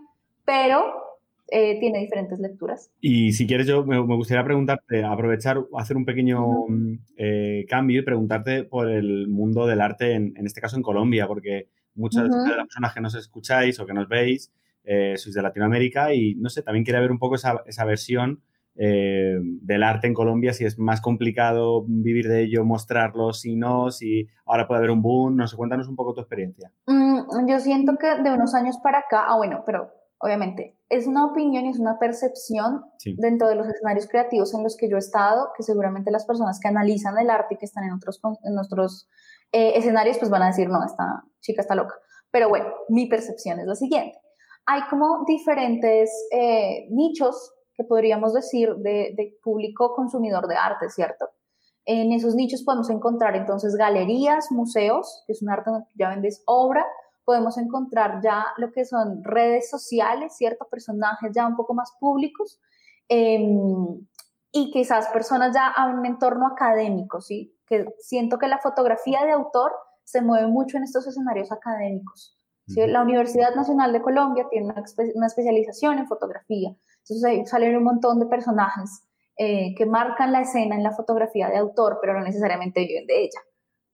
[0.50, 0.84] pero
[1.52, 2.90] eh, tiene diferentes lecturas.
[3.00, 6.66] Y si quieres, yo me, gustaría preguntarte, aprovechar, hacer un pequeño
[7.18, 11.68] eh, cambio y preguntarte por el mundo del arte, en, este caso en Colombia, porque
[11.94, 14.52] muchas de las personas que nos escucháis o que nos veis
[14.84, 18.42] eh, sois de Latinoamérica y no sé, también quería ver un poco esa, esa versión
[18.76, 24.30] del arte en Colombia, si es más complicado vivir de ello, mostrarlo, si no, si
[24.46, 26.72] ahora puede haber un boom, no sé, cuéntanos un poco tu experiencia.
[26.88, 31.26] Mm, yo siento que de unos años para acá, ah bueno, pero obviamente, es una
[31.26, 32.84] opinión y es una percepción
[33.18, 36.60] dentro de los escenarios creativos en los que yo he estado, que seguramente las personas
[36.60, 39.08] que analizan el arte y que están en otros, en nuestros
[39.52, 41.96] eh, escenarios, pues van a decir, no, esta chica está loca.
[42.32, 44.20] Pero bueno, mi percepción es la siguiente.
[44.66, 51.30] Hay como diferentes eh, nichos que podríamos decir de, de público consumidor de arte, ¿cierto?
[51.86, 56.44] En esos nichos podemos encontrar entonces galerías, museos, que es un arte donde ya vendes
[56.46, 56.86] obra,
[57.30, 62.60] podemos encontrar ya lo que son redes sociales, ciertos personajes ya un poco más públicos
[63.08, 64.04] em,
[64.52, 67.56] y quizás personas ya a un entorno académico, ¿sí?
[67.68, 69.72] Que siento que la fotografía de autor
[70.04, 72.36] se mueve mucho en estos escenarios académicos.
[72.66, 72.82] ¿sí?
[72.88, 74.74] La Universidad Nacional de Colombia tiene
[75.14, 79.04] una, especialización en fotografía, entonces ahí salen un montón de personajes
[79.38, 83.22] eh, que marcan la escena en la fotografía de autor, pero no necesariamente viven de
[83.26, 83.42] ella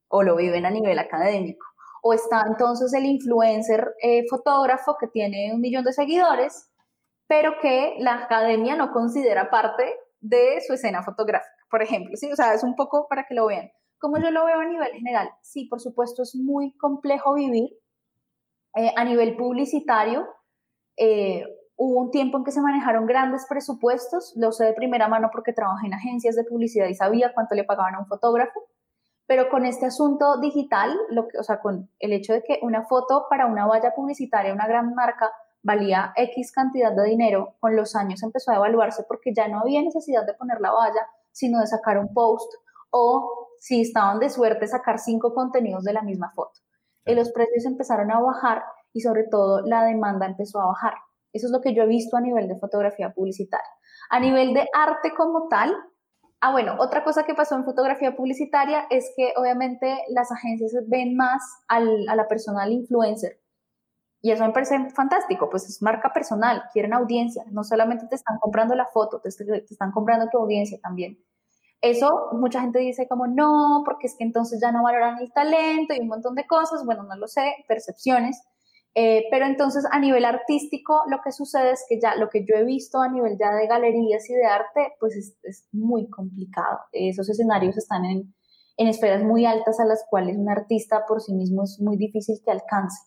[0.07, 1.65] o lo viven a nivel académico
[2.05, 6.69] o está entonces el influencer eh, fotógrafo que tiene un millón de seguidores,
[7.27, 9.83] pero que la academia no considera parte
[10.21, 12.31] de su escena fotográfica, por ejemplo, ¿sí?
[12.31, 13.71] O sea, es un poco para que lo vean.
[13.97, 17.69] Como yo lo veo a nivel general, sí, por supuesto, es muy complejo vivir
[18.77, 20.27] Eh, a nivel publicitario,
[20.97, 21.43] eh,
[21.77, 25.53] hubo un tiempo en que se manejaron grandes presupuestos, lo sé de primera mano porque
[25.53, 28.59] trabajé en agencias de publicidad y sabía cuánto le pagaban a un fotógrafo,
[29.27, 32.85] pero con este asunto digital, lo que, o sea, con el hecho de que una
[32.85, 35.31] foto para una valla publicitaria, una gran marca,
[35.63, 39.81] valía X cantidad de dinero, con los años empezó a evaluarse porque ya no había
[39.81, 42.53] necesidad de poner la valla, sino de sacar un post
[42.91, 46.59] o, si estaban de suerte, sacar cinco contenidos de la misma foto.
[47.05, 50.93] Y los precios empezaron a bajar y sobre todo la demanda empezó a bajar.
[51.33, 53.67] Eso es lo que yo he visto a nivel de fotografía publicitaria.
[54.09, 55.75] A nivel de arte como tal,
[56.41, 61.15] ah, bueno, otra cosa que pasó en fotografía publicitaria es que obviamente las agencias ven
[61.15, 63.39] más al, a la persona, al influencer,
[64.25, 68.39] y eso me parece fantástico, pues es marca personal, quieren audiencia, no solamente te están
[68.39, 71.23] comprando la foto, te, están comprando tu audiencia también.
[71.79, 75.93] Eso mucha gente dice como no, porque es que entonces ya no valoran el talento
[75.93, 78.41] y un montón de cosas, bueno, no lo sé, percepciones.
[78.97, 82.55] Eh, pero entonces a nivel artístico lo que sucede es que ya lo que yo
[82.55, 86.79] he visto a nivel ya de galerías y de arte, pues es, es muy complicado.
[86.93, 88.33] Esos escenarios están en,
[88.77, 92.37] en esferas muy altas a las cuales un artista por sí mismo es muy difícil
[92.43, 92.97] que alcance.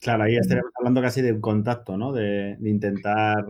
[0.00, 2.12] Claro, ahí estaríamos hablando casi de un contacto, ¿no?
[2.12, 3.44] De, intentar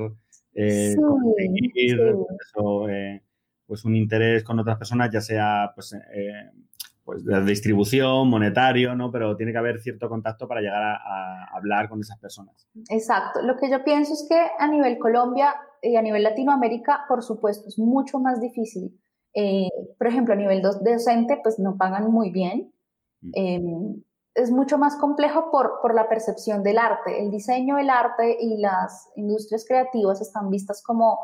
[0.55, 3.23] eh, conseguir pues, eh,
[3.67, 5.95] pues, un interés con otras personas, ya sea pues,
[7.09, 9.11] pues de distribución, monetario, ¿no?
[9.11, 12.69] Pero tiene que haber cierto contacto para llegar a, hablar con esas personas.
[12.91, 13.41] Exacto.
[13.41, 17.67] Lo que yo pienso es que a nivel Colombia y a nivel Latinoamérica, por supuesto,
[17.67, 19.01] es mucho más difícil.
[19.97, 22.75] por ejemplo, a nivel docente, pues no pagan muy bien.
[23.33, 24.03] Em,
[24.35, 27.23] es mucho más complejo por, por, la percepción del arte.
[27.23, 31.21] El diseño, el arte y las industrias creativas están vistas como,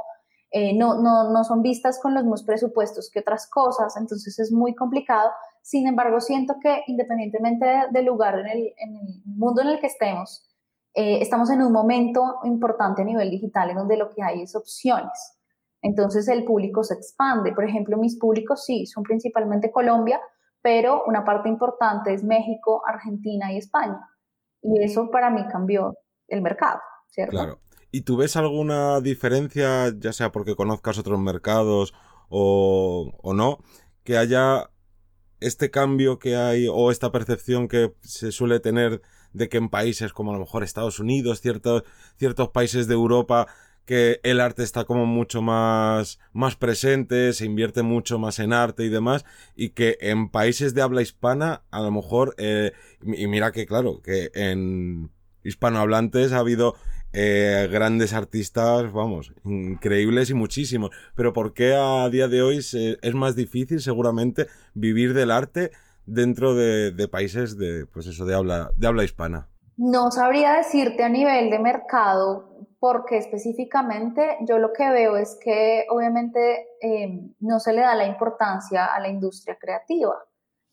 [0.51, 4.51] eh, no, no, no son vistas con los mismos presupuestos que otras cosas, entonces es
[4.51, 5.31] muy complicado.
[5.65, 9.87] Sin embargo, siento que independientemente del lugar en el, en el, mundo en el que
[9.87, 10.47] estemos,
[10.93, 14.55] eh, estamos en un momento importante a nivel digital en donde lo que hay es
[14.55, 15.39] opciones.
[15.81, 17.53] Entonces el público se expande.
[17.55, 20.21] Por ejemplo, mis públicos sí, son principalmente Colombia,
[20.61, 24.07] pero una parte importante es México, Argentina y España.
[24.61, 25.95] Y eso para mí cambió
[26.29, 27.39] el mercado, ¿cierto?
[27.39, 27.61] Claro.
[27.91, 31.95] ¿Y tú ves alguna diferencia, ya sea porque conozcas otros mercados
[32.29, 33.61] o, o no,
[34.03, 34.69] que haya
[35.41, 40.13] este cambio que hay o esta percepción que se suele tener de que en países
[40.13, 41.85] como a lo mejor Estados Unidos, ciertos,
[42.17, 43.49] ciertos países de Europa,
[43.85, 48.85] que el arte está como mucho más, más presente, se invierte mucho más en arte
[48.85, 53.53] y demás, y que en países de habla hispana, a lo mejor, eh, y mira
[53.53, 55.11] que claro, que en
[55.43, 56.77] hispanohablantes ha habido
[57.15, 63.15] eh, grandes artistas, vamos, increíbles y muchísimos, pero ¿por qué a día de hoy es
[63.15, 65.71] más difícil seguramente vivir del arte
[66.07, 69.49] dentro de, de países de, pues eso, de habla, de habla hispana?
[69.77, 75.87] No sabría decirte a nivel de mercado porque específicamente yo lo que veo es que
[75.89, 80.17] obviamente eh, no se le da la importancia a la industria creativa.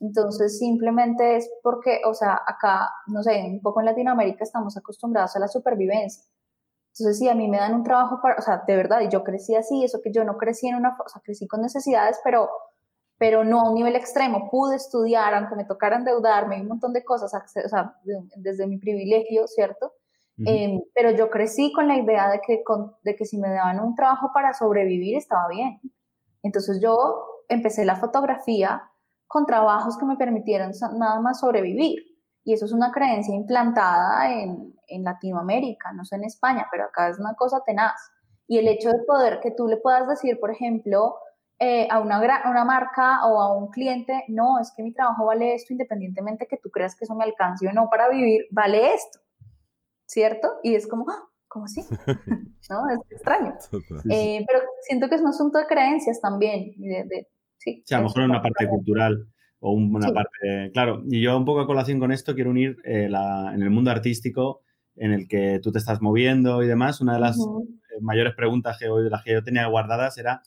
[0.01, 5.35] Entonces simplemente es porque, o sea, acá, no sé, un poco en Latinoamérica estamos acostumbrados
[5.35, 6.23] a la supervivencia.
[6.87, 9.23] Entonces, si a mí me dan un trabajo para, o sea, de verdad, y yo
[9.23, 12.49] crecí así, eso que yo no crecí en una, o sea, crecí con necesidades, pero,
[13.17, 14.49] pero no a un nivel extremo.
[14.49, 17.95] Pude estudiar, aunque me tocara endeudarme, un montón de cosas, o sea,
[18.35, 19.93] desde mi privilegio, ¿cierto?
[20.43, 22.63] Em, pero yo crecí con la idea de que,
[23.03, 25.79] de que si me daban un trabajo para sobrevivir estaba bien.
[26.41, 28.90] Entonces yo empecé la fotografía
[29.31, 31.99] con trabajos que me permitieran nada más sobrevivir.
[32.43, 37.09] Y eso es una creencia implantada en, en Latinoamérica, no sé en España, pero acá
[37.09, 37.99] es una cosa tenaz.
[38.47, 41.15] Y el hecho de poder que tú le puedas decir, por ejemplo,
[41.59, 45.25] eh, a, una, a una marca o a un cliente, no, es que mi trabajo
[45.25, 48.95] vale esto, independientemente que tú creas que eso me alcance o no para vivir, vale
[48.95, 49.19] esto.
[50.11, 50.49] ¿cierto?
[50.61, 51.23] Y es como, ¡ah!
[51.47, 51.81] ¿cómo así?
[52.69, 52.89] ¿No?
[52.89, 53.55] Es extraño.
[54.09, 56.73] Eh, pero siento que es un asunto de creencias también.
[56.77, 57.27] De,
[57.85, 59.27] sí, a lo mejor una parte cultural
[59.59, 63.07] o una parte, claro, y yo un poco a colación con esto quiero unir eh,
[63.09, 64.61] la, en el mundo artístico
[64.95, 68.77] en el que tú te estás moviendo y demás, una de las eh, mayores preguntas
[68.79, 70.41] que, las que yo tenía guardadas era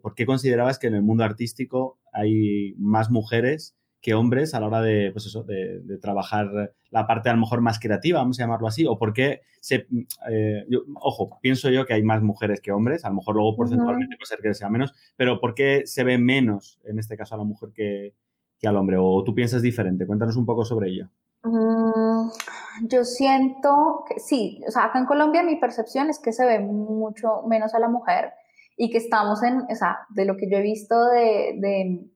[0.00, 4.66] ¿por qué considerabas que en el mundo artístico hay más mujeres que hombres a la
[4.66, 8.44] hora de, pues eso, de, trabajar la parte a lo mejor más creativa, vamos a
[8.44, 9.86] llamarlo así, o por qué se,
[10.30, 14.16] eh, ojo, pienso yo que hay más mujeres que hombres, a lo mejor luego porcentualmente
[14.16, 17.38] puede ser que sea menos, pero ¿por qué se ve menos, en este caso, a
[17.38, 18.14] la mujer que,
[18.66, 18.96] al hombre?
[18.98, 20.06] ¿O tú piensas diferente?
[20.06, 21.08] Cuéntanos un poco sobre ello.
[21.42, 22.30] Mm,
[22.88, 26.60] yo siento que sí, o sea, acá en Colombia mi percepción es que se ve
[26.60, 28.32] mucho menos a la mujer
[28.76, 32.10] y que estamos en, o sea, de lo que yo he visto de de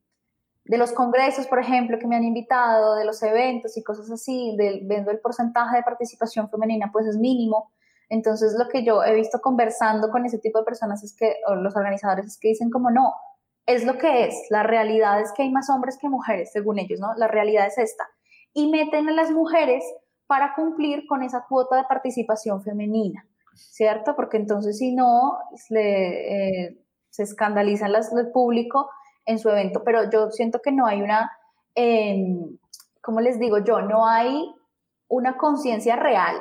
[0.64, 4.80] los congresos, por ejemplo, que me han invitado, de los eventos y cosas así, del,
[4.84, 7.72] viendo el porcentaje de participación femenina, pues es mínimo.
[8.08, 11.54] Entonces, lo que yo he visto conversando con ese tipo de personas es que, o
[11.54, 13.12] los organizadores, es que dicen como no,
[13.66, 17.00] es lo que es, la realidad es que hay más hombres que mujeres, según ellos,
[17.00, 17.14] ¿no?
[17.16, 18.04] La realidad es esta.
[18.52, 19.84] Y meten a las mujeres
[20.26, 24.16] para cumplir con esa cuota de participación femenina, ¿cierto?
[24.16, 25.38] Porque entonces si no,
[25.70, 26.78] eh,
[27.10, 28.90] se escandalizan las, el público
[29.26, 31.30] en su evento, pero yo siento que no hay una,
[31.74, 32.16] eh,
[33.00, 33.80] ¿cómo les digo yo?
[33.82, 34.54] No hay
[35.08, 36.36] una conciencia real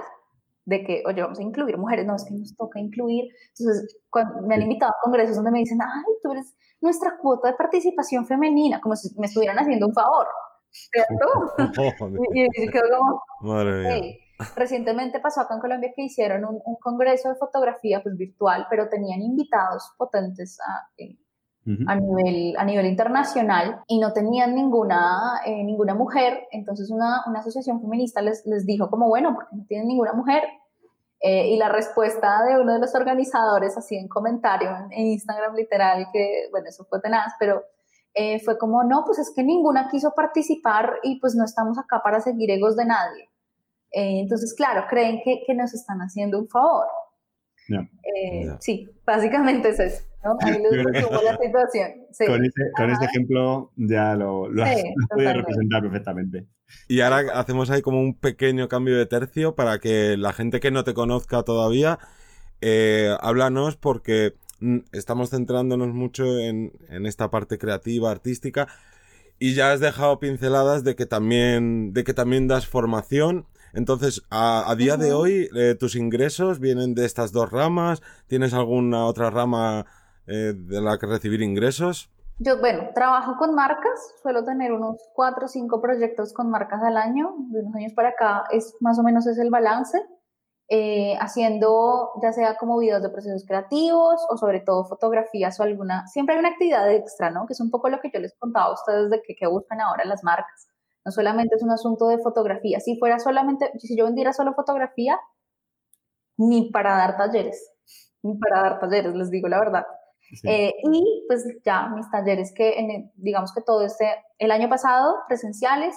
[0.65, 3.25] de que, oye, vamos a incluir mujeres, no, es que nos toca incluir.
[3.57, 7.49] Entonces, cuando me han invitado a congresos donde me dicen, ay, tú eres nuestra cuota
[7.49, 10.27] de participación femenina, como si me estuvieran haciendo un favor,
[10.69, 11.25] ¿cierto?
[12.33, 14.19] y, y quedo como, Madre
[14.55, 18.89] Recientemente pasó acá en Colombia que hicieron un, un, congreso de fotografía pues virtual, pero
[18.89, 21.17] tenían invitados potentes a, eh,
[21.87, 26.47] a, nivel, a nivel internacional y no tenían ninguna, eh, ninguna mujer.
[26.51, 30.43] Entonces una, una asociación feminista les, les, dijo como, bueno, porque no tienen ninguna mujer.
[31.21, 36.07] Eh, y la respuesta de uno de los organizadores, así en comentario en, Instagram literal,
[36.11, 37.63] que bueno, eso fue tenaz, pero
[38.13, 42.01] eh, fue como, no, pues es que ninguna quiso participar y pues no estamos acá
[42.03, 43.29] para seguir egos de nadie.
[43.91, 46.87] entonces, claro, creen que, que nos están haciendo un favor.
[48.59, 50.12] Sí, básicamente es eso.
[50.41, 51.91] Ahí la situación.
[52.27, 56.47] Con, ese, con este ejemplo ya lo, lo, has, podido representar perfectamente.
[56.87, 60.71] Y ahora hacemos ahí como un pequeño cambio de tercio para que la gente que
[60.71, 61.99] no te conozca todavía,
[62.61, 68.67] eh, háblanos porque mm, estamos centrándonos mucho en, en, esta parte creativa, artística,
[69.39, 74.73] y ya has dejado pinceladas de que también, de que también das formación entonces, a,
[74.77, 78.03] día de hoy, eh, ¿tus ingresos vienen de estas dos ramas?
[78.27, 79.87] ¿Tienes alguna otra rama
[80.27, 82.09] eh, de la que recibir ingresos?
[82.39, 86.97] Yo, bueno, trabajo con marcas, suelo tener unos cuatro o cinco proyectos con marcas al
[86.97, 89.99] año, de unos años para acá es más o menos es el balance,
[90.69, 96.07] eh, haciendo ya sea como videos de procesos creativos o sobre todo fotografías o alguna,
[96.07, 97.45] siempre hay una actividad extra, ¿no?
[97.45, 99.81] Que es un poco lo que yo les contaba a ustedes de que, que buscan
[99.81, 100.67] ahora las marcas.
[101.05, 102.79] No solamente es un asunto de fotografía.
[102.79, 105.19] Si fuera solamente, si yo vendiera solo fotografía,
[106.37, 107.71] ni para dar talleres,
[108.23, 109.85] ni para dar talleres, les digo la verdad.
[110.43, 115.95] Eh, y pues ya mis talleres que, digamos que todo este, el año pasado presenciales,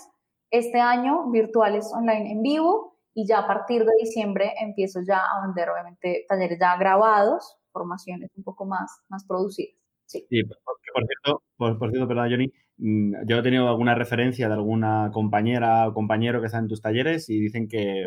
[0.51, 5.46] este año virtuales online en vivo y ya a partir de diciembre empiezo ya a
[5.46, 9.75] vender obviamente talleres ya grabados, formaciones un poco más, más producidas.
[10.07, 14.55] Sí, por, cierto, por, por cierto, perdón, Johnny, Mm, yo he tenido alguna referencia de
[14.55, 18.05] alguna compañera o compañero que está en tus talleres y dicen que,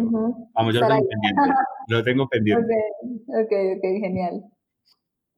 [0.54, 1.42] vamos, yo lo tengo pendiente.
[1.88, 2.76] Lo tengo pendiente.
[3.28, 4.44] Ok, ok, genial.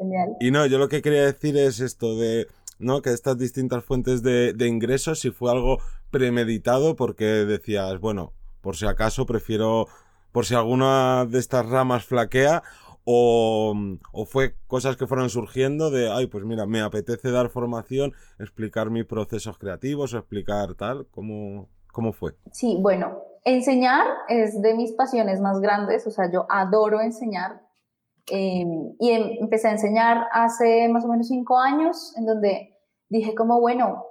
[0.01, 0.35] Genial.
[0.39, 2.47] Y no, yo lo que quería decir es esto de,
[2.79, 3.01] ¿no?
[3.01, 5.77] Que estas distintas fuentes de, de ingresos, si fue algo
[6.09, 9.87] premeditado, porque decías, bueno, por si acaso prefiero,
[10.31, 12.63] por si alguna de estas ramas flaquea,
[13.03, 13.75] o,
[14.27, 19.05] fue cosas que fueron surgiendo de, ay, pues mira, me apetece dar formación, explicar mis
[19.05, 22.35] procesos creativos, explicar tal, ¿cómo, cómo fue?
[22.51, 27.61] Sí, bueno, enseñar es de mis pasiones más grandes, o sea, yo adoro enseñar.
[28.27, 32.77] Em, y em, empecé a enseñar hace más o menos cinco años, en donde
[33.09, 34.05] dije como, bueno,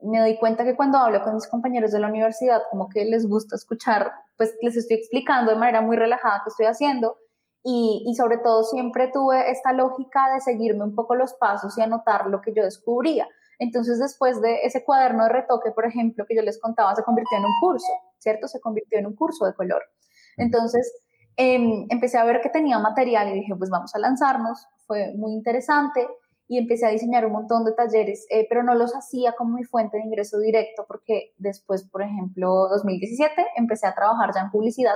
[0.00, 3.26] me doy cuenta que cuando hablo con mis compañeros de la universidad, como que les
[3.26, 7.16] gusta escuchar, pues les estoy explicando de manera muy relajada qué estoy haciendo
[7.68, 12.26] y, sobre todo siempre tuve esta lógica de seguirme un poco los pasos y anotar
[12.28, 13.26] lo que yo descubría.
[13.58, 17.38] Entonces, después de ese cuaderno de retoque, por ejemplo, que yo les contaba, se convirtió
[17.38, 18.46] en un curso, ¿cierto?
[18.46, 19.82] Se convirtió en un curso de color.
[20.36, 20.92] Entonces,
[21.36, 24.66] em, empecé a ver que tenía material y dije, pues vamos a lanzarnos.
[24.86, 26.06] Fue muy interesante
[26.48, 29.64] y empecé a diseñar un montón de talleres, eh, pero no los hacía como mi
[29.64, 34.94] fuente de ingreso directo porque después, por ejemplo, 2017, empecé a trabajar ya en publicidad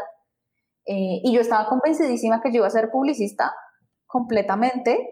[0.87, 3.53] eh, y yo estaba convencidísima que yo iba a ser publicista
[4.07, 5.09] completamente,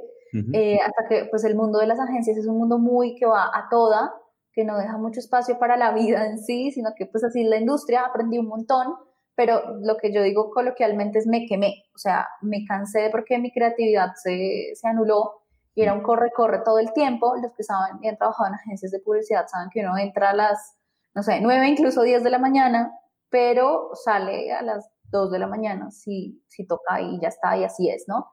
[0.53, 3.45] eh, hasta que pues el mundo de las agencias es un mundo muy que va
[3.45, 4.13] a toda,
[4.53, 7.59] que no deja mucho espacio para la vida en sí, sino que pues así la
[7.59, 8.95] industria aprendí un montón,
[9.39, 13.53] pero lo que yo digo coloquialmente es me quemé, o sea, me cansé porque mi
[13.53, 15.45] creatividad se, se anuló
[15.77, 17.37] y era un corre-corre todo el tiempo.
[17.41, 20.35] Los que saben y han trabajado en agencias de publicidad saben que uno entra a
[20.35, 20.77] las,
[21.15, 22.91] no sé, 9, incluso 10 de la mañana,
[23.31, 27.63] pero sale a las 2 de la mañana, si, si toca y ya está, y
[27.63, 28.27] así es, ¿no?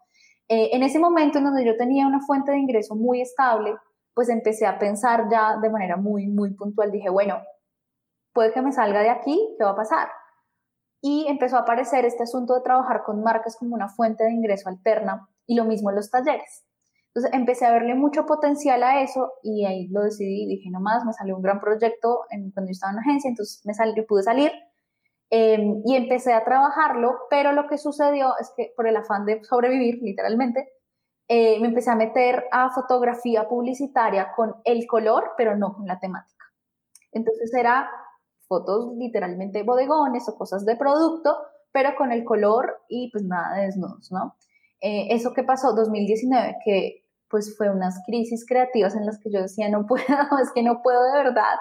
[0.47, 3.75] Eh, en ese momento en donde yo tenía una fuente de ingreso muy estable,
[4.15, 6.91] pues empecé a pensar ya de manera muy, muy puntual.
[6.91, 7.43] Dije, bueno,
[8.33, 10.09] puede que me salga de aquí, ¿qué va a pasar?
[11.07, 14.69] Y empezó a aparecer este asunto de trabajar con marcas como una fuente de ingreso
[14.69, 16.65] alterna y lo mismo en los talleres.
[17.09, 21.05] Entonces empecé a verle mucho potencial a eso y ahí lo decidí, dije no más,
[21.05, 24.23] me salió un gran proyecto en, cuando yo estaba en la agencia, entonces me pude
[24.23, 24.51] salir
[25.29, 29.43] em, y empecé a trabajarlo, pero lo que sucedió es que por el afán de
[29.43, 30.67] sobrevivir, literalmente,
[31.27, 35.99] eh, me empecé a meter a fotografía publicitaria con el color, pero no con la
[35.99, 36.45] temática.
[37.11, 37.91] Entonces era
[38.55, 41.35] fotos literalmente bodegones o cosas de producto,
[41.71, 44.35] pero con el color y pues nada de desnudos, ¿no?
[44.81, 49.41] Eh, eso que pasó 2019, que pues fue unas crisis creativas en las que yo
[49.41, 50.05] decía, no puedo,
[50.41, 51.57] es que no puedo de verdad.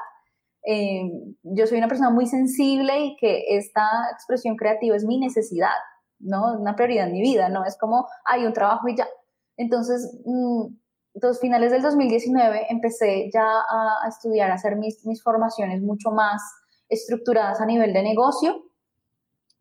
[0.66, 1.10] Eh,
[1.42, 5.76] yo soy una persona muy sensible y que esta expresión creativa es mi necesidad,
[6.20, 6.58] ¿no?
[6.58, 7.64] Una prioridad en mi vida, ¿no?
[7.64, 9.08] Es como, hay un trabajo y ya.
[9.56, 10.66] Entonces, mm,
[11.14, 16.42] dos finales del 2019 empecé ya a, estudiar, a hacer mis, mis, formaciones mucho más
[16.88, 18.64] estructuradas a nivel de negocio.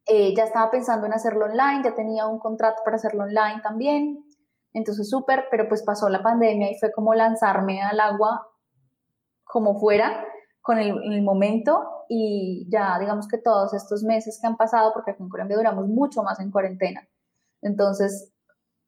[0.06, 4.26] Eh, ya estaba pensando en hacerlo online, ya tenía un contrato para hacerlo online también.
[4.74, 8.48] Entonces, súper, pero pues pasó la pandemia y fue como lanzarme al agua
[9.44, 10.26] como fuera
[10.62, 15.22] con el, momento y ya digamos que todos estos meses que han pasado, porque aquí
[15.22, 17.08] en Colombia duramos mucho más en cuarentena.
[17.62, 18.34] Entonces,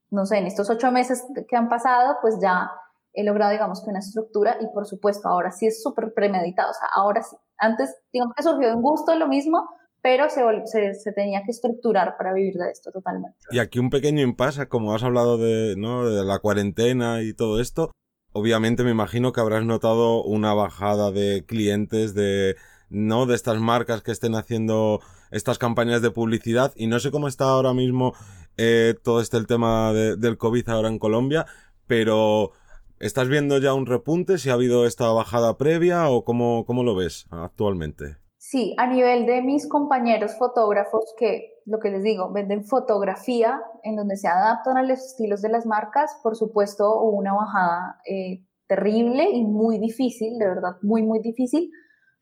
[0.09, 2.71] no sé, en estos ocho meses que han pasado, pues ya
[3.13, 6.73] he logrado, digamos, que una estructura y por supuesto, ahora sí es súper premeditado, o
[6.73, 7.35] sea, ahora sí.
[7.57, 9.69] Antes, digamos que surgió un gusto lo mismo,
[10.01, 13.37] pero se, se, tenía que estructurar para vivir de esto totalmente.
[13.49, 16.07] Y aquí un pequeño impasse, como has hablado de, ¿no?
[16.07, 17.91] de la cuarentena y todo esto,
[18.31, 22.55] obviamente me imagino que habrás notado una bajada de clientes de,
[22.89, 23.25] ¿no?
[23.25, 24.99] de estas marcas que estén haciendo
[25.31, 28.13] estas campañas de publicidad y no sé cómo está ahora mismo
[28.57, 31.45] eh, todo este el tema del COVID ahora en Colombia,
[31.87, 32.51] pero
[32.99, 34.37] ¿estás viendo ya un repunte?
[34.37, 38.17] ¿Si ha habido esta bajada previa o cómo, cómo lo ves actualmente?
[38.37, 43.95] Sí, a nivel de mis compañeros fotógrafos que, lo que les digo, venden fotografía en
[43.95, 48.45] donde se adaptan a los estilos de las marcas, por supuesto hubo una bajada eh,
[48.67, 51.71] terrible y muy difícil, de verdad, muy, muy difícil,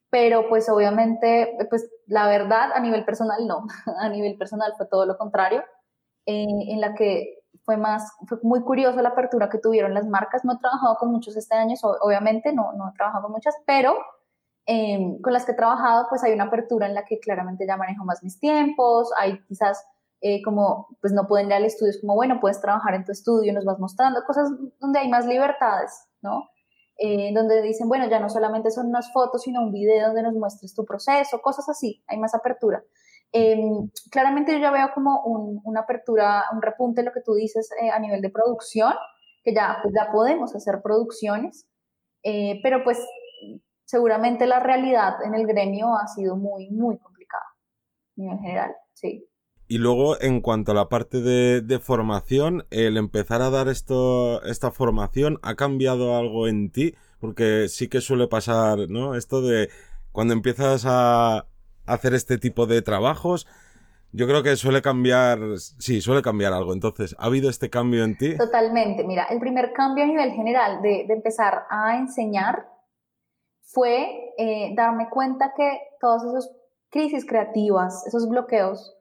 [0.09, 3.65] pero pues obviamente, pues la verdad a nivel personal no,
[3.99, 5.61] a nivel personal fue todo lo contrario,
[6.25, 10.43] eh, en la que fue más, fue muy curioso la apertura que tuvieron las marcas,
[10.45, 13.95] no he trabajado con muchos este año, obviamente no, no he trabajado con muchas, pero
[14.65, 17.75] Em, con las que he trabajado, pues hay una apertura en la que claramente ya
[17.75, 19.83] manejo más mis tiempos, hay quizás
[20.21, 23.11] eh, como, pues no pueden ir al estudio, es como, bueno, puedes trabajar en tu
[23.11, 24.49] estudio, nos vas mostrando cosas
[24.79, 26.49] donde hay más libertades, ¿no?
[26.97, 30.33] Eh, donde dicen, bueno, ya no solamente son unas fotos, sino un video donde nos
[30.33, 32.81] muestres tu proceso, cosas así, hay más apertura.
[33.33, 37.89] Em, claramente yo ya veo como una apertura, un repunte, lo que tú dices eh,
[37.89, 38.93] a nivel de producción,
[39.43, 41.67] que ya, pues ya podemos hacer producciones,
[42.23, 42.99] pero pues
[43.83, 47.43] seguramente la realidad en el gremio ha sido muy, muy complicada
[48.17, 49.27] a nivel general, sí.
[49.67, 54.71] Y luego, en cuanto a la parte de, formación, el empezar a dar esto, esta
[54.71, 56.95] formación, ¿ha cambiado algo en ti?
[57.19, 59.15] Porque sí que suele pasar, ¿no?
[59.15, 59.69] Esto de
[60.11, 61.47] cuando empiezas a
[61.85, 63.47] hacer este tipo de trabajos,
[64.11, 66.73] yo creo que suele cambiar, sí, suele cambiar algo.
[66.73, 68.37] Entonces, ¿ha habido este cambio en ti?
[68.37, 69.03] Totalmente.
[69.03, 72.67] Mira, el primer cambio a nivel general de, de empezar a enseñar
[73.73, 76.51] fue eh, darme cuenta que todas esas
[76.89, 78.95] crisis creativas, esos bloqueos,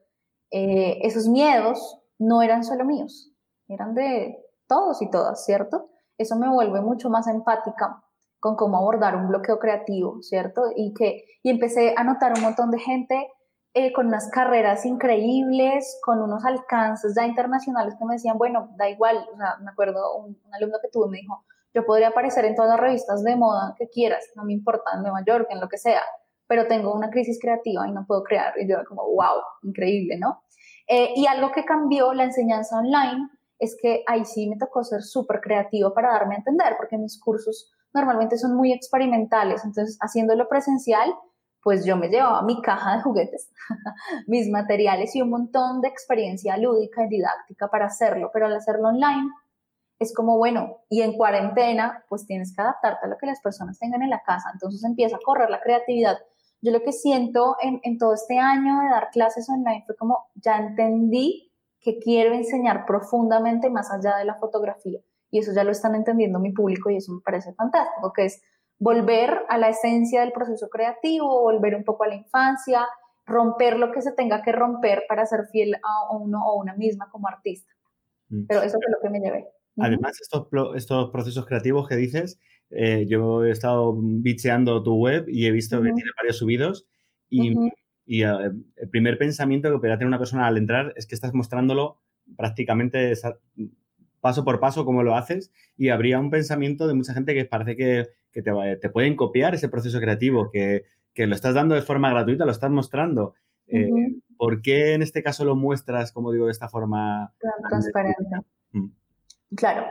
[0.49, 3.31] eh, esos miedos, no eran solo míos,
[3.67, 4.35] eran de
[4.67, 5.91] todos y todas, ¿cierto?
[6.17, 8.03] Eso me vuelve mucho más empática
[8.43, 10.63] con cómo abordar un bloqueo creativo, ¿cierto?
[10.75, 13.31] Y que y empecé a notar un montón de gente
[13.73, 18.89] eh, con unas carreras increíbles, con unos alcances ya internacionales que me decían, bueno, da
[18.89, 22.43] igual, o sea, me acuerdo un, un alumno que tuve me dijo, yo podría aparecer
[22.43, 25.61] en todas las revistas de moda que quieras, no me importa, en Nueva York, en
[25.61, 26.01] lo que sea,
[26.45, 28.53] pero tengo una crisis creativa y no puedo crear.
[28.59, 30.43] Y yo como, wow, increíble, ¿no?
[30.85, 35.01] Eh, y algo que cambió la enseñanza online es que ahí sí me tocó ser
[35.01, 40.47] súper creativo para darme a entender, porque mis cursos normalmente son muy experimentales, entonces haciéndolo
[40.47, 41.13] presencial,
[41.61, 43.49] pues yo me llevaba mi caja de juguetes,
[44.27, 48.89] mis materiales y un montón de experiencia lúdica y didáctica para hacerlo, pero al hacerlo
[48.89, 49.29] online
[49.99, 53.79] es como, bueno, y en cuarentena, pues tienes que adaptarte a lo que las personas
[53.79, 56.17] tengan en la casa, entonces empieza a correr la creatividad.
[56.61, 60.27] Yo lo que siento en, en todo este año de dar clases online fue como,
[60.35, 64.99] ya entendí que quiero enseñar profundamente más allá de la fotografía.
[65.33, 68.43] Y eso ya lo están entendiendo mi público y eso me parece fantástico, que es
[68.77, 72.85] volver a la esencia del proceso creativo, volver un poco a la infancia,
[73.25, 77.09] romper lo que se tenga que romper para ser fiel a uno o una misma
[77.09, 77.73] como artista.
[78.29, 78.45] Mm.
[78.47, 79.47] Pero eso fue lo que me llevé.
[79.79, 85.47] Además, estos, estos procesos creativos que dices, eh, yo he estado bicheando tu web y
[85.47, 86.85] he visto que tiene varios subidos
[87.27, 87.55] y,
[88.05, 91.33] y eh, el primer pensamiento que puede tener una persona al entrar es que estás
[91.33, 91.97] mostrándolo
[92.37, 93.11] prácticamente
[94.23, 97.75] paso por paso cómo lo haces y habría un pensamiento de mucha gente que parece
[97.75, 102.51] que, te, pueden copiar ese proceso creativo, que, lo estás dando de forma gratuita, lo
[102.51, 103.33] estás mostrando.
[103.67, 103.89] Eh,
[104.37, 107.33] ¿Por qué en este caso lo muestras, como digo, de esta forma
[107.69, 108.23] transparente?
[108.71, 108.87] Mm.
[109.57, 109.87] Claro.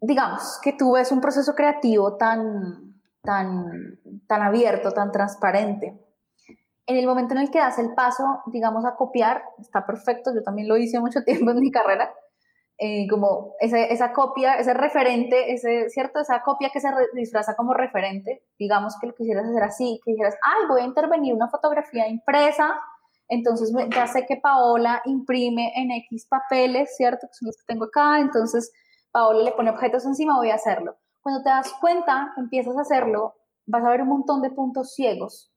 [0.00, 5.98] Digamos que tú ves un proceso creativo tan, tan, tan abierto, tan transparente.
[6.86, 10.44] En el momento en el que das el paso, digamos, a copiar, está perfecto, yo
[10.44, 12.14] también lo hice mucho tiempo en mi carrera,
[12.80, 16.20] eh, como esa copia, ese referente, ese, ¿cierto?
[16.20, 20.36] Esa copia que se disfraza como referente, digamos que lo quisieras hacer así, que dijeras,
[20.42, 22.80] ay, voy a intervenir una fotografía impresa,
[23.28, 27.26] entonces ya sé que Paola imprime en X papeles, ¿cierto?
[27.26, 28.72] Que son los que tengo acá, entonces
[29.10, 30.96] Paola le pone objetos encima, voy a hacerlo.
[31.20, 33.34] Cuando te das cuenta empiezas a hacerlo,
[33.66, 35.52] vas a ver un montón de puntos ciegos.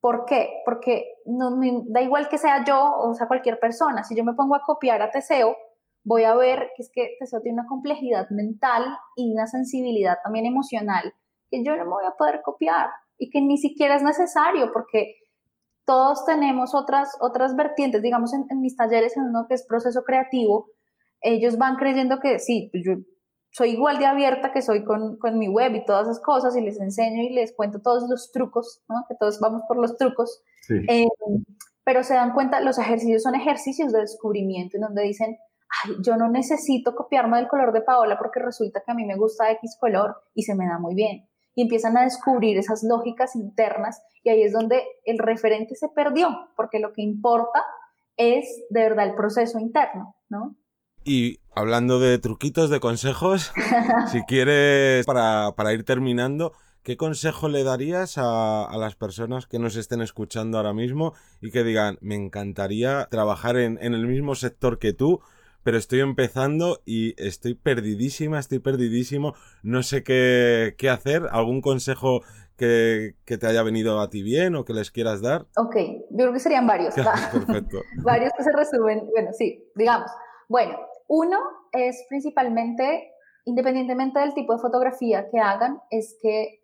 [0.00, 0.60] ¿Por qué?
[0.66, 4.04] Porque no, da igual que sea yo o sea cualquier persona.
[4.04, 5.56] Si yo me pongo a copiar a Teseo,
[6.04, 8.84] voy a ver que es que Teseo tiene una complejidad mental
[9.16, 11.14] y una sensibilidad también emocional
[11.50, 15.16] que yo no me voy a poder copiar y que ni siquiera es necesario porque
[15.84, 20.68] todos tenemos otras, otras vertientes, digamos en, mis talleres, en uno que es proceso creativo,
[21.20, 22.92] ellos van creyendo que sí, pues yo
[23.50, 26.60] soy igual de abierta que soy con, con, mi web y todas esas cosas y
[26.60, 29.04] les enseño y les cuento todos los trucos, ¿no?
[29.08, 30.42] que todos vamos por los trucos,
[30.88, 31.06] eh,
[31.84, 35.36] pero se dan cuenta, los ejercicios son ejercicios de descubrimiento en donde dicen,
[35.82, 39.16] ay, yo no necesito copiarme del color de Paola porque resulta que a mí me
[39.16, 41.28] gusta X color y se me da muy bien.
[41.54, 46.28] Y empiezan a descubrir esas lógicas internas y ahí es donde el referente se perdió,
[46.56, 47.62] porque lo que importa
[48.16, 50.56] es de verdad el proceso interno, ¿no?
[51.04, 53.52] Y hablando de truquitos, de consejos,
[54.10, 56.52] si quieres, para, ir terminando,
[56.82, 61.12] ¿qué consejo le darías a, las personas que nos estén escuchando ahora mismo
[61.42, 65.20] y que digan, me encantaría trabajar en, en el mismo sector que tú,
[65.64, 71.22] pero estoy empezando y estoy perdidísima, estoy perdidísimo, no sé qué, qué hacer?
[71.32, 72.20] ¿Algún consejo
[72.56, 75.46] que, que, te haya venido a ti bien o que les quieras dar?
[75.56, 75.74] Ok,
[76.10, 76.94] yo creo que serían varios.
[77.32, 77.78] Perfecto.
[78.04, 80.10] varios que se resumen, bueno, sí, digamos.
[80.48, 81.38] Bueno, uno
[81.72, 83.10] es principalmente,
[83.46, 86.60] independientemente del tipo de fotografía que hagan, es que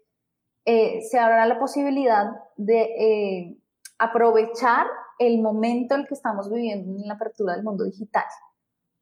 [0.66, 2.26] eh, se abra la posibilidad
[2.56, 3.56] de eh,
[3.98, 4.86] aprovechar
[5.18, 8.24] el momento en el que estamos viviendo en la apertura del mundo digital.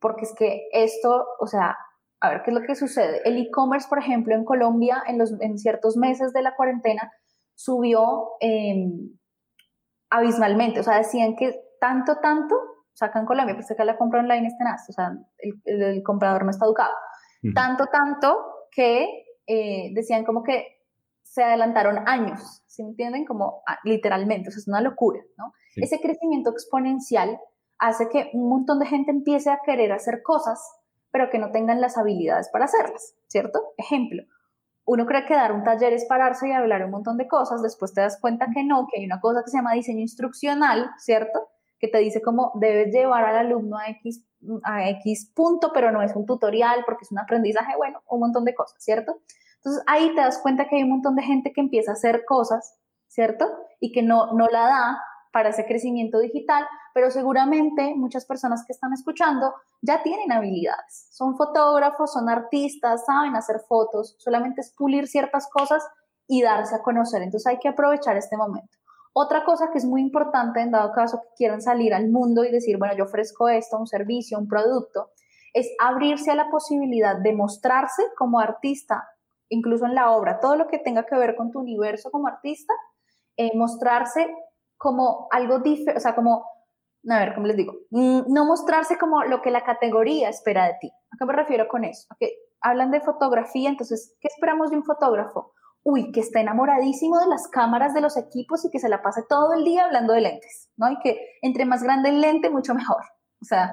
[0.00, 1.76] Porque es que esto, o sea,
[2.20, 3.20] a ver qué es lo que sucede.
[3.24, 7.12] El e-commerce, por ejemplo, en Colombia, en, los, en ciertos meses de la cuarentena,
[7.54, 9.16] subió em,
[10.10, 10.80] abismalmente.
[10.80, 12.56] O sea, decían que tanto, tanto
[12.92, 16.66] sacan Colombia, pues que la compra online es tenaz, o sea, el, comprador no está
[16.66, 16.94] educado.
[17.54, 18.36] Tanto, tanto
[18.72, 19.06] que
[19.46, 20.66] eh, decían como que
[21.22, 23.24] se adelantaron años, ¿se entienden?
[23.24, 25.52] Como ah, literalmente, o sea, es una locura, ¿no?
[25.76, 27.38] Ese crecimiento exponencial
[27.78, 30.60] hace que un montón de gente empiece a querer hacer cosas,
[31.10, 33.72] pero que no tengan las habilidades para hacerlas, ¿cierto?
[33.76, 34.22] Ejemplo,
[34.84, 37.94] uno cree que dar un taller es pararse y hablar un montón de cosas, después
[37.94, 41.48] te das cuenta que no, que hay una cosa que se llama diseño instruccional, ¿cierto?
[41.78, 44.24] que te dice cómo debes llevar al alumno a X,
[44.64, 48.44] a X punto, pero no es un tutorial porque es un aprendizaje, bueno, un montón
[48.44, 49.20] de cosas, ¿cierto?
[49.56, 52.24] Entonces ahí te das cuenta que hay un montón de gente que empieza a hacer
[52.26, 52.76] cosas,
[53.06, 53.46] ¿cierto?
[53.80, 55.02] Y que no, no la da
[55.32, 56.66] para ese crecimiento digital,
[56.98, 61.06] pero seguramente muchas personas que están escuchando ya tienen habilidades.
[61.12, 65.86] Son fotógrafos, son artistas, saben hacer fotos, solamente es pulir ciertas cosas
[66.26, 67.22] y darse a conocer.
[67.22, 68.76] Entonces hay que aprovechar este momento.
[69.12, 72.50] Otra cosa que es muy importante en dado caso que quieran salir al mundo y
[72.50, 75.12] decir, bueno, yo ofrezco esto, un servicio, un producto,
[75.54, 79.08] es abrirse a la posibilidad de mostrarse como artista,
[79.48, 82.74] incluso en la obra, todo lo que tenga que ver con tu universo como artista,
[83.36, 84.26] eh, mostrarse
[84.78, 86.44] como algo diferente, o sea, como,
[87.08, 87.74] a ver, ¿cómo les digo?
[87.90, 90.90] Mm, no mostrarse como lo que la categoría espera de ti.
[91.10, 92.06] ¿A qué me refiero con eso?
[92.18, 95.52] que hablan de fotografía, entonces, ¿qué esperamos de un fotógrafo?
[95.88, 99.22] uy, que está enamoradísimo de las cámaras de los equipos y que se la pase
[99.26, 100.90] todo el día hablando de lentes, ¿no?
[100.90, 103.02] Y que entre más grande el lente, mucho mejor.
[103.40, 103.72] O sea,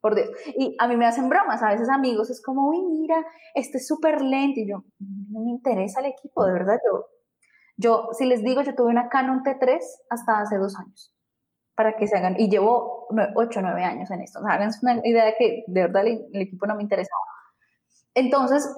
[0.00, 0.30] por Dios.
[0.56, 3.86] Y a mí me hacen bromas, a veces amigos, es como, uy, mira, este es
[3.86, 4.60] súper lente.
[4.62, 6.78] Y yo, no me interesa el equipo, de verdad.
[6.84, 7.06] Yo,
[7.76, 11.14] yo, si les digo, yo tuve una Canon T3 hasta hace dos años,
[11.74, 14.40] para que se hagan, y llevo ocho o nueve años en esto.
[14.40, 17.24] O sea, háganse una idea de que de verdad el, el equipo no me interesaba.
[18.14, 18.68] Entonces,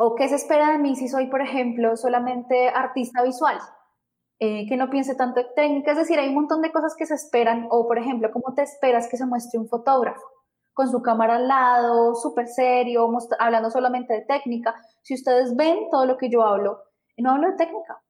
[0.00, 3.58] ¿O qué se espera de mí si soy, por ejemplo, solamente artista visual?
[4.38, 7.04] Eh, que no piense tanto en técnica, es decir, hay un montón de cosas que
[7.04, 10.22] se esperan, o por ejemplo, ¿cómo te esperas que se muestre un fotógrafo?
[10.72, 14.76] Con su cámara al lado, súper serio, hablando solamente de técnica.
[15.02, 16.84] Si ustedes ven todo lo que yo hablo,
[17.16, 18.00] no hablo de técnica,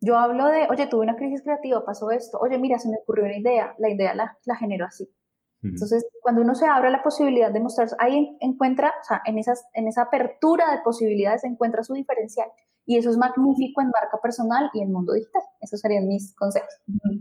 [0.00, 3.24] yo hablo de, oye, tuve una crisis creativa, pasó esto, oye, mira, se me ocurrió
[3.24, 5.08] una idea, la idea la, la genero así.
[5.62, 9.64] Entonces, cuando uno se abre la posibilidad de mostrarse, ahí encuentra, o sea, en, esas,
[9.72, 12.46] en esa apertura de posibilidades encuentra su diferencial.
[12.84, 15.42] Y eso es magnífico en marca personal y en mundo digital.
[15.60, 16.68] Esos serían mis consejos.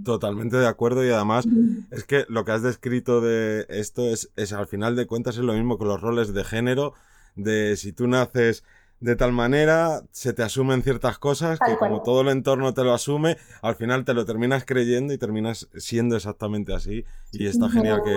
[0.03, 1.47] Totalmente de acuerdo y además
[1.89, 5.43] es que lo que has descrito de esto es, es al final de cuentas es
[5.43, 6.93] lo mismo que los roles de género,
[7.35, 8.63] de si tú naces
[8.99, 12.93] de tal manera, se te asumen ciertas cosas que como todo el entorno te lo
[12.93, 17.03] asume, al final te lo terminas creyendo y terminas siendo exactamente así.
[17.31, 18.15] Y está genial que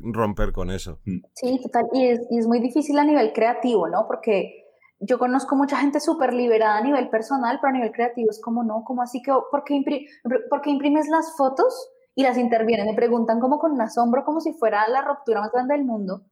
[0.00, 0.98] romper con eso.
[1.04, 1.18] Mm.
[1.34, 1.86] Sí, total.
[1.92, 4.06] Y es, y es muy difícil a nivel creativo, ¿no?
[4.06, 4.60] Porque
[5.00, 8.62] yo conozco mucha gente súper liberada a nivel personal, pero a nivel creativo es como,
[8.62, 12.86] no, como así que, ¿por qué, imprimes las fotos y las intervienen?
[12.86, 16.26] Me preguntan como con un asombro, como si fuera la ruptura más grande del mundo.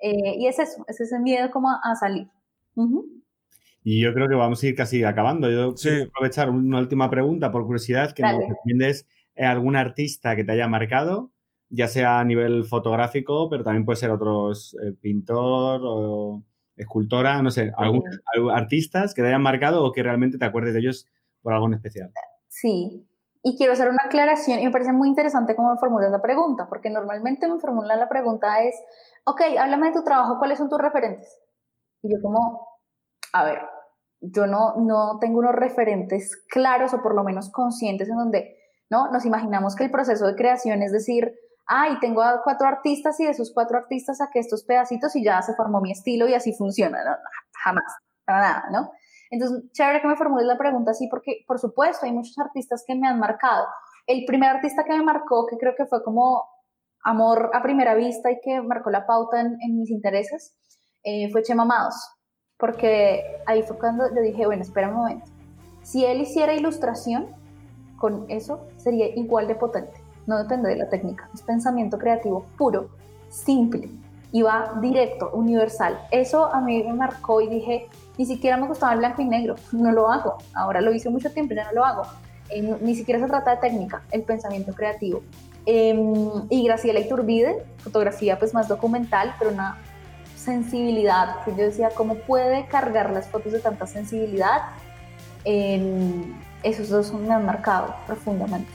[0.00, 2.30] Eh, y es eso, es ese miedo como a, salir.
[3.86, 5.50] Y yo creo que vamos a ir casi acabando.
[5.50, 9.06] Yo quiero aprovechar una última pregunta por curiosidad, que nos recomiendes
[9.36, 11.30] algún artista que te haya marcado,
[11.68, 16.42] ya sea a nivel fotográfico, pero también puede ser otros eh, pintor o
[16.76, 18.02] escultora, no sé, algún,
[18.52, 21.06] artistas que te hayan marcado o que realmente te acuerdes de ellos
[21.42, 22.10] por algo en especial.
[22.48, 23.06] Sí,
[23.42, 26.66] y quiero hacer una aclaración y me parece muy interesante cómo me formulas la pregunta,
[26.70, 28.74] porque normalmente me formulan la pregunta es,
[29.24, 31.38] ok, háblame de tu trabajo, ¿cuáles son tus referentes?
[32.02, 32.66] Y yo como,
[33.34, 33.58] a ver,
[34.20, 38.56] yo no, no tengo unos referentes claros o por lo menos conscientes en donde
[38.90, 39.10] ¿no?
[39.10, 41.32] nos imaginamos que el proceso de creación es decir,
[41.66, 45.40] ay, tengo a cuatro artistas y de esos cuatro artistas saqué estos pedacitos y ya
[45.42, 46.98] se formó mi estilo y así funciona,
[47.52, 47.96] jamás,
[48.26, 48.90] nada, ¿no?
[49.30, 52.94] Entonces, chévere que me formules la pregunta así porque, por supuesto, hay muchos artistas que
[52.94, 53.66] me han marcado.
[54.06, 56.44] El primer artista que me marcó, que creo que fue como
[57.02, 60.56] amor a primera vista y que marcó la pauta en, mis intereses,
[61.02, 62.13] eh, fue Chema Amados
[62.64, 65.26] porque ahí fue cuando yo dije, bueno, espera un momento,
[65.82, 67.26] si él hiciera ilustración,
[67.98, 69.92] con eso sería igual de potente,
[70.26, 72.88] no depende de la técnica, es pensamiento creativo puro,
[73.28, 73.90] simple,
[74.32, 75.98] y va directo, universal.
[76.10, 77.86] Eso a mí me marcó y dije,
[78.16, 81.30] ni siquiera me gustaba el blanco y negro, no lo hago, ahora lo hice mucho
[81.30, 82.04] tiempo, ya no lo hago.
[82.48, 85.20] Eh, ni siquiera se trata de técnica, el pensamiento creativo.
[85.66, 89.76] Em, y Graciela Iturbide, fotografía pues más documental, pero una
[90.44, 94.62] sensibilidad, que yo decía, ¿cómo puede cargar las fotos de tanta sensibilidad?
[96.62, 98.70] esos dos me han marcado profundamente.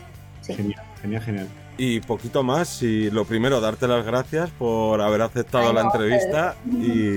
[0.46, 1.48] Genial, genial, genial.
[1.82, 7.08] Y poquito más, y lo primero, darte las gracias por haber aceptado la entrevista y,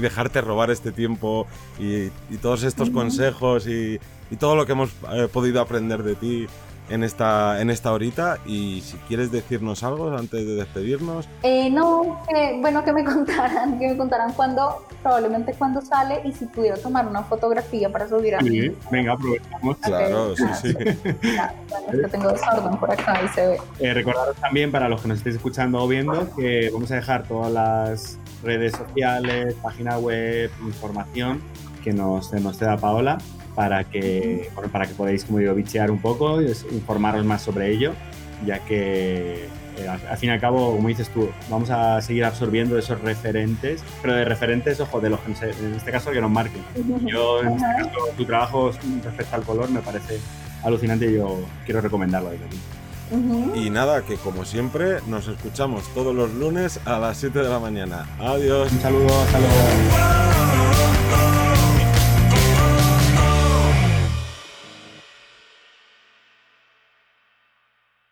[0.00, 1.46] dejarte robar este tiempo
[1.78, 4.00] y, todos estos consejos y,
[4.40, 6.46] todo lo que hemos eh, podido aprender de ti
[6.88, 11.28] en esta, en esta horita y si quieres decirnos algo antes de despedirnos.
[11.42, 12.22] Eh, no,
[12.60, 17.06] bueno que me contaran, que me contaran cuándo, probablemente cuándo sale y si pudiera tomar
[17.06, 19.76] una fotografía para subir a sí, venga, aprovechamos.
[19.78, 20.72] Claro, sí, sí.
[20.74, 23.60] bueno, que tengo desorden por acá y se ve.
[23.80, 27.24] Eh, recordaros también para los que nos estéis escuchando o viendo que vamos a dejar
[27.24, 31.42] todas las redes sociales, página web, información
[31.82, 33.18] que nos, nos da Paola
[33.56, 37.94] para que, para que podáis, como digo, bichear un poco y informaros más sobre ello,
[38.44, 39.48] ya que
[39.78, 43.82] eh, al, fin y al cabo, como dices tú, vamos a seguir absorbiendo esos referentes,
[44.02, 46.62] pero de referentes, ojo, de los que en este caso que nos marquen.
[47.06, 48.70] Yo, en este caso, tu trabajo
[49.02, 50.20] respecto al color me parece
[50.62, 52.58] alucinante y yo quiero recomendarlo desde aquí.
[53.54, 57.58] Y nada, que como siempre, nos escuchamos todos los lunes a las 7 de la
[57.58, 58.04] mañana.
[58.18, 58.70] Adiós.
[58.70, 59.54] Un saludo, hasta luego.